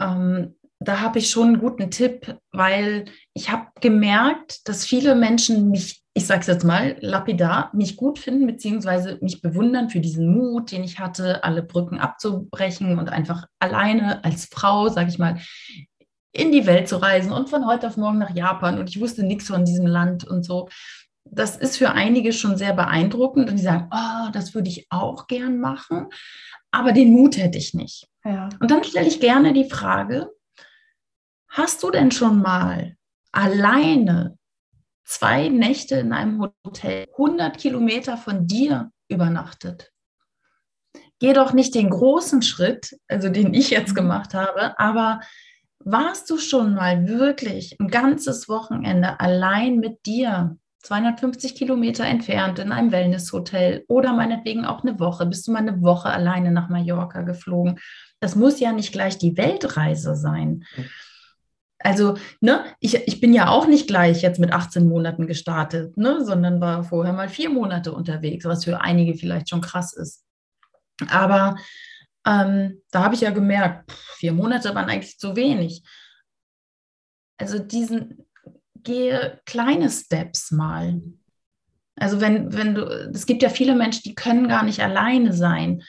Ähm, 0.00 0.54
da 0.80 1.00
habe 1.00 1.18
ich 1.18 1.30
schon 1.30 1.48
einen 1.48 1.60
guten 1.60 1.90
Tipp, 1.90 2.38
weil 2.52 3.06
ich 3.32 3.50
habe 3.50 3.68
gemerkt, 3.80 4.68
dass 4.68 4.84
viele 4.84 5.14
Menschen 5.14 5.70
mich, 5.70 6.03
ich 6.14 6.26
sage 6.26 6.40
es 6.40 6.46
jetzt 6.46 6.64
mal, 6.64 6.96
lapidar, 7.00 7.70
mich 7.74 7.96
gut 7.96 8.18
finden, 8.18 8.46
beziehungsweise 8.46 9.18
mich 9.20 9.42
bewundern 9.42 9.90
für 9.90 10.00
diesen 10.00 10.32
Mut, 10.32 10.70
den 10.70 10.84
ich 10.84 10.98
hatte, 10.98 11.42
alle 11.42 11.62
Brücken 11.62 11.98
abzubrechen 11.98 12.98
und 12.98 13.10
einfach 13.10 13.46
alleine 13.58 14.24
als 14.24 14.46
Frau, 14.46 14.88
sage 14.88 15.10
ich 15.10 15.18
mal, 15.18 15.40
in 16.32 16.52
die 16.52 16.66
Welt 16.66 16.88
zu 16.88 16.96
reisen 16.96 17.32
und 17.32 17.48
von 17.48 17.66
heute 17.66 17.86
auf 17.86 17.96
morgen 17.96 18.18
nach 18.18 18.34
Japan 18.34 18.78
und 18.78 18.88
ich 18.88 19.00
wusste 19.00 19.24
nichts 19.24 19.48
von 19.48 19.64
diesem 19.64 19.86
Land 19.86 20.24
und 20.24 20.44
so. 20.44 20.68
Das 21.24 21.56
ist 21.56 21.78
für 21.78 21.92
einige 21.92 22.32
schon 22.32 22.56
sehr 22.56 22.74
beeindruckend 22.74 23.48
und 23.48 23.56
die 23.56 23.62
sagen, 23.62 23.88
oh, 23.92 24.30
das 24.32 24.54
würde 24.54 24.68
ich 24.68 24.86
auch 24.90 25.26
gern 25.26 25.58
machen, 25.58 26.08
aber 26.70 26.92
den 26.92 27.12
Mut 27.12 27.36
hätte 27.36 27.58
ich 27.58 27.74
nicht. 27.74 28.08
Ja. 28.24 28.48
Und 28.60 28.70
dann 28.70 28.84
stelle 28.84 29.06
ich 29.06 29.20
gerne 29.20 29.52
die 29.52 29.68
Frage, 29.68 30.30
Hast 31.54 31.84
du 31.84 31.90
denn 31.92 32.10
schon 32.10 32.42
mal 32.42 32.96
alleine 33.30 34.36
zwei 35.04 35.48
Nächte 35.48 35.96
in 35.96 36.12
einem 36.12 36.50
Hotel 36.64 37.06
100 37.12 37.58
Kilometer 37.58 38.16
von 38.16 38.46
dir 38.46 38.90
übernachtet? 39.08 39.92
Geh 41.20 41.32
doch 41.32 41.52
nicht 41.52 41.74
den 41.74 41.90
großen 41.90 42.42
Schritt, 42.42 42.96
also 43.08 43.28
den 43.28 43.54
ich 43.54 43.70
jetzt 43.70 43.90
mhm. 43.90 43.96
gemacht 43.96 44.34
habe, 44.34 44.78
aber 44.78 45.20
warst 45.78 46.30
du 46.30 46.38
schon 46.38 46.74
mal 46.74 47.06
wirklich 47.08 47.76
ein 47.78 47.88
ganzes 47.88 48.48
Wochenende 48.48 49.20
allein 49.20 49.78
mit 49.78 50.06
dir, 50.06 50.56
250 50.82 51.54
Kilometer 51.54 52.04
entfernt 52.04 52.58
in 52.58 52.72
einem 52.72 52.92
Wellnesshotel 52.92 53.84
oder 53.88 54.12
meinetwegen 54.12 54.66
auch 54.66 54.82
eine 54.82 55.00
Woche, 55.00 55.24
bist 55.24 55.46
du 55.46 55.52
mal 55.52 55.60
eine 55.60 55.80
Woche 55.82 56.10
alleine 56.10 56.50
nach 56.50 56.68
Mallorca 56.68 57.22
geflogen? 57.22 57.78
Das 58.20 58.36
muss 58.36 58.60
ja 58.60 58.72
nicht 58.72 58.92
gleich 58.92 59.16
die 59.16 59.36
Weltreise 59.36 60.14
sein. 60.14 60.64
Mhm. 60.76 60.84
Also, 61.84 62.16
ne, 62.40 62.64
ich, 62.80 62.94
ich 62.94 63.20
bin 63.20 63.34
ja 63.34 63.48
auch 63.48 63.66
nicht 63.66 63.86
gleich 63.86 64.22
jetzt 64.22 64.40
mit 64.40 64.52
18 64.52 64.88
Monaten 64.88 65.26
gestartet, 65.26 65.96
ne, 65.98 66.24
sondern 66.24 66.60
war 66.60 66.82
vorher 66.82 67.12
mal 67.12 67.28
vier 67.28 67.50
Monate 67.50 67.92
unterwegs, 67.92 68.46
was 68.46 68.64
für 68.64 68.80
einige 68.80 69.14
vielleicht 69.14 69.50
schon 69.50 69.60
krass 69.60 69.92
ist. 69.92 70.24
Aber 71.08 71.56
ähm, 72.26 72.80
da 72.90 73.04
habe 73.04 73.14
ich 73.14 73.20
ja 73.20 73.30
gemerkt, 73.30 73.92
vier 74.16 74.32
Monate 74.32 74.74
waren 74.74 74.88
eigentlich 74.88 75.18
zu 75.18 75.36
wenig. 75.36 75.82
Also 77.36 77.58
diesen, 77.58 78.26
gehe 78.84 79.40
kleine 79.44 79.90
Steps 79.90 80.52
mal. 80.52 81.02
Also 81.96 82.20
wenn, 82.20 82.52
wenn 82.54 82.74
du, 82.74 82.84
es 83.12 83.26
gibt 83.26 83.42
ja 83.42 83.50
viele 83.50 83.74
Menschen, 83.74 84.02
die 84.04 84.14
können 84.14 84.48
gar 84.48 84.62
nicht 84.62 84.80
alleine 84.80 85.34
sein. 85.34 85.82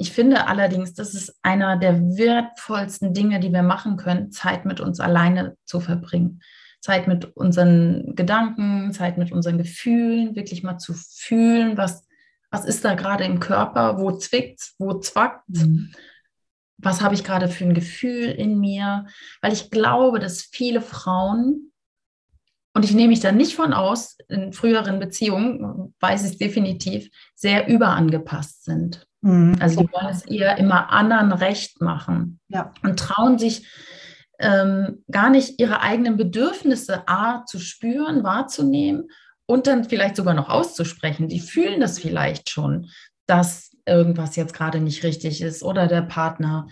Ich 0.00 0.12
finde 0.12 0.46
allerdings, 0.46 0.94
das 0.94 1.12
ist 1.12 1.36
einer 1.42 1.76
der 1.76 2.00
wertvollsten 2.00 3.12
Dinge, 3.12 3.40
die 3.40 3.52
wir 3.52 3.64
machen 3.64 3.96
können, 3.96 4.30
Zeit 4.30 4.64
mit 4.64 4.80
uns 4.80 5.00
alleine 5.00 5.56
zu 5.64 5.80
verbringen. 5.80 6.40
Zeit 6.80 7.08
mit 7.08 7.36
unseren 7.36 8.14
Gedanken, 8.14 8.92
Zeit 8.92 9.18
mit 9.18 9.32
unseren 9.32 9.58
Gefühlen, 9.58 10.36
wirklich 10.36 10.62
mal 10.62 10.78
zu 10.78 10.94
fühlen, 10.94 11.76
was, 11.76 12.06
was 12.52 12.64
ist 12.64 12.84
da 12.84 12.94
gerade 12.94 13.24
im 13.24 13.40
Körper, 13.40 13.98
wo 13.98 14.12
zwickt, 14.12 14.74
wo 14.78 15.00
zwackt, 15.00 15.48
mhm. 15.48 15.92
was 16.76 17.00
habe 17.00 17.16
ich 17.16 17.24
gerade 17.24 17.48
für 17.48 17.64
ein 17.64 17.74
Gefühl 17.74 18.30
in 18.30 18.60
mir, 18.60 19.06
weil 19.42 19.52
ich 19.52 19.70
glaube, 19.72 20.20
dass 20.20 20.42
viele 20.42 20.80
Frauen, 20.80 21.72
und 22.72 22.84
ich 22.84 22.94
nehme 22.94 23.08
mich 23.08 23.20
da 23.20 23.32
nicht 23.32 23.56
von 23.56 23.72
aus, 23.72 24.16
in 24.28 24.52
früheren 24.52 25.00
Beziehungen 25.00 25.94
weiß 25.98 26.24
ich 26.24 26.30
es 26.32 26.38
definitiv, 26.38 27.10
sehr 27.34 27.66
überangepasst 27.66 28.64
sind. 28.64 29.07
Mhm. 29.20 29.56
Also 29.60 29.82
die 29.82 29.92
wollen 29.92 30.08
es 30.08 30.24
eher 30.26 30.58
immer 30.58 30.90
anderen 30.92 31.32
recht 31.32 31.80
machen 31.80 32.40
ja. 32.48 32.72
und 32.82 32.98
trauen 32.98 33.38
sich 33.38 33.66
ähm, 34.38 35.02
gar 35.10 35.30
nicht 35.30 35.58
ihre 35.58 35.80
eigenen 35.80 36.16
Bedürfnisse 36.16 37.08
A 37.08 37.44
zu 37.44 37.58
spüren, 37.58 38.22
wahrzunehmen 38.22 39.08
und 39.46 39.66
dann 39.66 39.84
vielleicht 39.84 40.16
sogar 40.16 40.34
noch 40.34 40.48
auszusprechen. 40.48 41.28
Die 41.28 41.40
fühlen 41.40 41.80
das 41.80 41.98
vielleicht 41.98 42.50
schon, 42.50 42.90
dass 43.26 43.70
irgendwas 43.86 44.36
jetzt 44.36 44.54
gerade 44.54 44.80
nicht 44.80 45.02
richtig 45.02 45.40
ist 45.40 45.62
oder 45.62 45.86
der 45.86 46.02
Partner 46.02 46.68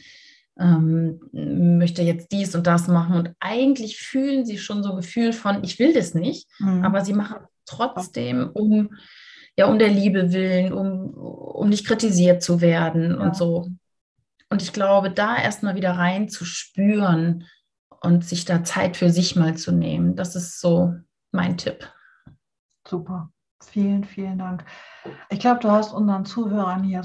ähm, 0.58 1.20
möchte 1.32 2.02
jetzt 2.02 2.32
dies 2.32 2.54
und 2.54 2.66
das 2.66 2.88
machen 2.88 3.16
und 3.16 3.30
eigentlich 3.40 3.98
fühlen 3.98 4.46
sie 4.46 4.58
schon 4.58 4.82
so 4.82 4.90
ein 4.90 4.96
Gefühl 4.96 5.32
von, 5.32 5.62
ich 5.64 5.78
will 5.78 5.92
das 5.92 6.14
nicht, 6.14 6.48
mhm. 6.58 6.84
aber 6.84 7.04
sie 7.04 7.12
machen 7.12 7.38
trotzdem, 7.66 8.50
um 8.54 8.90
ja 9.56 9.66
um 9.66 9.78
der 9.78 9.88
Liebe 9.88 10.32
willen, 10.32 10.72
um, 10.72 11.14
um 11.14 11.68
nicht 11.68 11.86
kritisiert 11.86 12.42
zu 12.42 12.60
werden 12.60 13.10
ja. 13.10 13.16
und 13.16 13.36
so. 13.36 13.70
Und 14.50 14.62
ich 14.62 14.72
glaube, 14.72 15.10
da 15.10 15.36
erstmal 15.36 15.74
wieder 15.74 15.92
rein 15.92 16.28
zu 16.28 16.44
spüren 16.44 17.44
und 18.00 18.24
sich 18.24 18.44
da 18.44 18.62
Zeit 18.62 18.96
für 18.96 19.10
sich 19.10 19.34
mal 19.34 19.56
zu 19.56 19.72
nehmen, 19.72 20.14
das 20.14 20.36
ist 20.36 20.60
so 20.60 20.94
mein 21.32 21.56
Tipp. 21.56 21.92
Super. 22.86 23.30
Vielen, 23.62 24.04
vielen 24.04 24.38
Dank. 24.38 24.64
Ich 25.28 25.40
glaube, 25.40 25.60
du 25.60 25.70
hast 25.70 25.92
unseren 25.92 26.24
Zuhörern 26.24 26.84
hier 26.84 27.02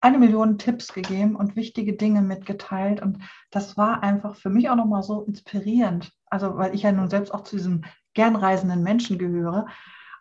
eine 0.00 0.18
Million 0.18 0.58
Tipps 0.58 0.92
gegeben 0.92 1.36
und 1.36 1.56
wichtige 1.56 1.92
Dinge 1.92 2.22
mitgeteilt. 2.22 3.02
Und 3.02 3.18
das 3.50 3.76
war 3.76 4.02
einfach 4.02 4.36
für 4.36 4.50
mich 4.50 4.70
auch 4.70 4.76
nochmal 4.76 5.02
so 5.02 5.22
inspirierend. 5.22 6.10
Also, 6.26 6.56
weil 6.56 6.74
ich 6.74 6.82
ja 6.82 6.92
nun 6.92 7.10
selbst 7.10 7.32
auch 7.32 7.44
zu 7.44 7.56
diesen 7.56 7.86
gern 8.14 8.36
reisenden 8.36 8.82
Menschen 8.82 9.18
gehöre. 9.18 9.66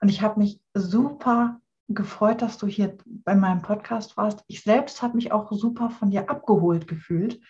Und 0.01 0.09
ich 0.09 0.21
habe 0.21 0.39
mich 0.39 0.61
super 0.73 1.59
gefreut, 1.87 2.41
dass 2.41 2.57
du 2.57 2.67
hier 2.67 2.97
bei 3.05 3.35
meinem 3.35 3.61
Podcast 3.61 4.15
warst. 4.15 4.43
Ich 4.47 4.61
selbst 4.61 5.01
habe 5.01 5.15
mich 5.15 5.31
auch 5.31 5.51
super 5.51 5.89
von 5.89 6.11
dir 6.11 6.29
abgeholt 6.29 6.87
gefühlt. 6.87 7.41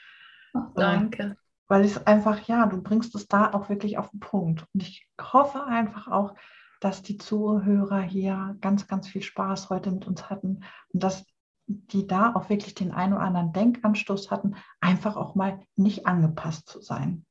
Oh, 0.54 0.62
danke. 0.76 1.38
Weil 1.68 1.86
es 1.86 2.06
einfach, 2.08 2.40
ja, 2.48 2.66
du 2.66 2.82
bringst 2.82 3.14
es 3.16 3.28
da 3.28 3.54
auch 3.54 3.70
wirklich 3.70 3.98
auf 3.98 4.10
den 4.10 4.20
Punkt. 4.20 4.66
Und 4.74 4.82
ich 4.82 5.08
hoffe 5.22 5.66
einfach 5.66 6.08
auch, 6.08 6.36
dass 6.80 7.02
die 7.02 7.18
Zuhörer 7.18 8.02
hier 8.02 8.58
ganz, 8.62 8.88
ganz 8.88 9.08
viel 9.08 9.22
Spaß 9.22 9.70
heute 9.70 9.92
mit 9.92 10.08
uns 10.08 10.30
hatten 10.30 10.64
und 10.94 11.04
dass 11.04 11.26
die 11.68 12.08
da 12.08 12.34
auch 12.34 12.50
wirklich 12.50 12.74
den 12.74 12.92
einen 12.92 13.14
oder 13.14 13.22
anderen 13.22 13.54
Denkanstoß 13.54 14.32
hatten, 14.32 14.56
einfach 14.80 15.16
auch 15.18 15.36
mal 15.36 15.62
nicht 15.76 16.08
angepasst 16.08 16.68
zu 16.68 16.82
sein. 16.82 17.26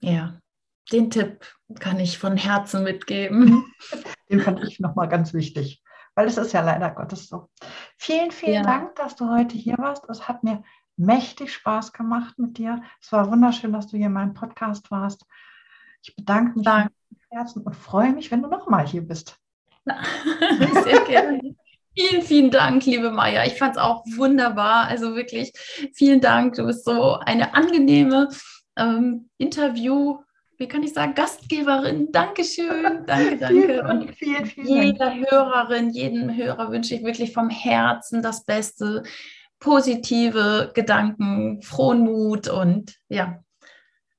Ja, 0.00 0.40
den 0.90 1.10
Tipp 1.10 1.46
kann 1.78 2.00
ich 2.00 2.18
von 2.18 2.36
Herzen 2.36 2.82
mitgeben. 2.82 3.64
Den 4.30 4.40
fand 4.40 4.62
ich 4.64 4.80
nochmal 4.80 5.08
ganz 5.08 5.34
wichtig, 5.34 5.82
weil 6.14 6.26
es 6.26 6.36
ist 6.36 6.52
ja 6.52 6.62
leider 6.62 6.90
Gottes 6.90 7.28
so. 7.28 7.50
Vielen, 7.98 8.30
vielen 8.30 8.54
ja. 8.54 8.62
Dank, 8.62 8.94
dass 8.96 9.16
du 9.16 9.30
heute 9.30 9.56
hier 9.56 9.76
warst. 9.78 10.08
Es 10.08 10.28
hat 10.28 10.44
mir 10.44 10.62
mächtig 10.96 11.52
Spaß 11.52 11.92
gemacht 11.92 12.38
mit 12.38 12.58
dir. 12.58 12.82
Es 13.00 13.12
war 13.12 13.30
wunderschön, 13.30 13.72
dass 13.72 13.88
du 13.88 13.96
hier 13.96 14.06
in 14.06 14.12
meinem 14.12 14.34
Podcast 14.34 14.90
warst. 14.90 15.26
Ich 16.02 16.14
bedanke 16.16 16.58
mich 16.58 16.64
Dank. 16.64 16.90
Herzen 17.30 17.62
und 17.62 17.74
freue 17.74 18.12
mich, 18.12 18.30
wenn 18.30 18.42
du 18.42 18.48
nochmal 18.48 18.86
hier 18.86 19.02
bist. 19.02 19.38
Sehr 20.84 21.00
gerne. 21.00 21.56
Vielen, 21.96 22.22
vielen 22.22 22.50
Dank, 22.50 22.84
liebe 22.86 23.10
Maya. 23.10 23.44
Ich 23.44 23.54
fand 23.54 23.76
es 23.76 23.82
auch 23.82 24.04
wunderbar. 24.16 24.86
Also 24.86 25.14
wirklich 25.14 25.52
vielen 25.92 26.20
Dank. 26.20 26.54
Du 26.54 26.66
bist 26.66 26.84
so 26.84 27.14
eine 27.14 27.54
angenehme 27.54 28.28
ähm, 28.76 29.30
Interview, 29.38 30.18
wie 30.58 30.68
kann 30.68 30.82
ich 30.82 30.92
sagen, 30.92 31.14
Gastgeberin. 31.14 32.10
Dankeschön. 32.12 33.04
Danke, 33.06 33.36
danke. 33.38 33.82
Und 33.82 34.14
vielen, 34.14 34.46
vielen 34.46 34.66
jeder 34.66 35.10
Dank. 35.10 35.30
Hörerin, 35.30 35.90
jedem 35.90 36.34
Hörer 36.34 36.70
wünsche 36.70 36.94
ich 36.94 37.04
wirklich 37.04 37.32
vom 37.32 37.50
Herzen 37.50 38.22
das 38.22 38.44
Beste, 38.44 39.02
positive 39.58 40.72
Gedanken, 40.74 41.62
frohen 41.62 42.00
Mut 42.00 42.48
und 42.48 42.96
ja, 43.08 43.42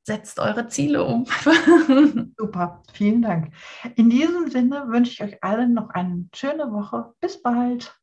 setzt 0.04 0.40
eure 0.40 0.68
Ziele 0.68 1.04
um. 1.04 1.26
Super, 2.38 2.84
vielen 2.94 3.22
Dank. 3.22 3.54
In 3.96 4.10
diesem 4.10 4.50
Sinne 4.50 4.86
wünsche 4.88 5.12
ich 5.12 5.24
euch 5.24 5.44
allen 5.44 5.74
noch 5.74 5.90
eine 5.90 6.28
schöne 6.34 6.72
Woche. 6.72 7.14
Bis 7.20 7.42
bald. 7.42 7.96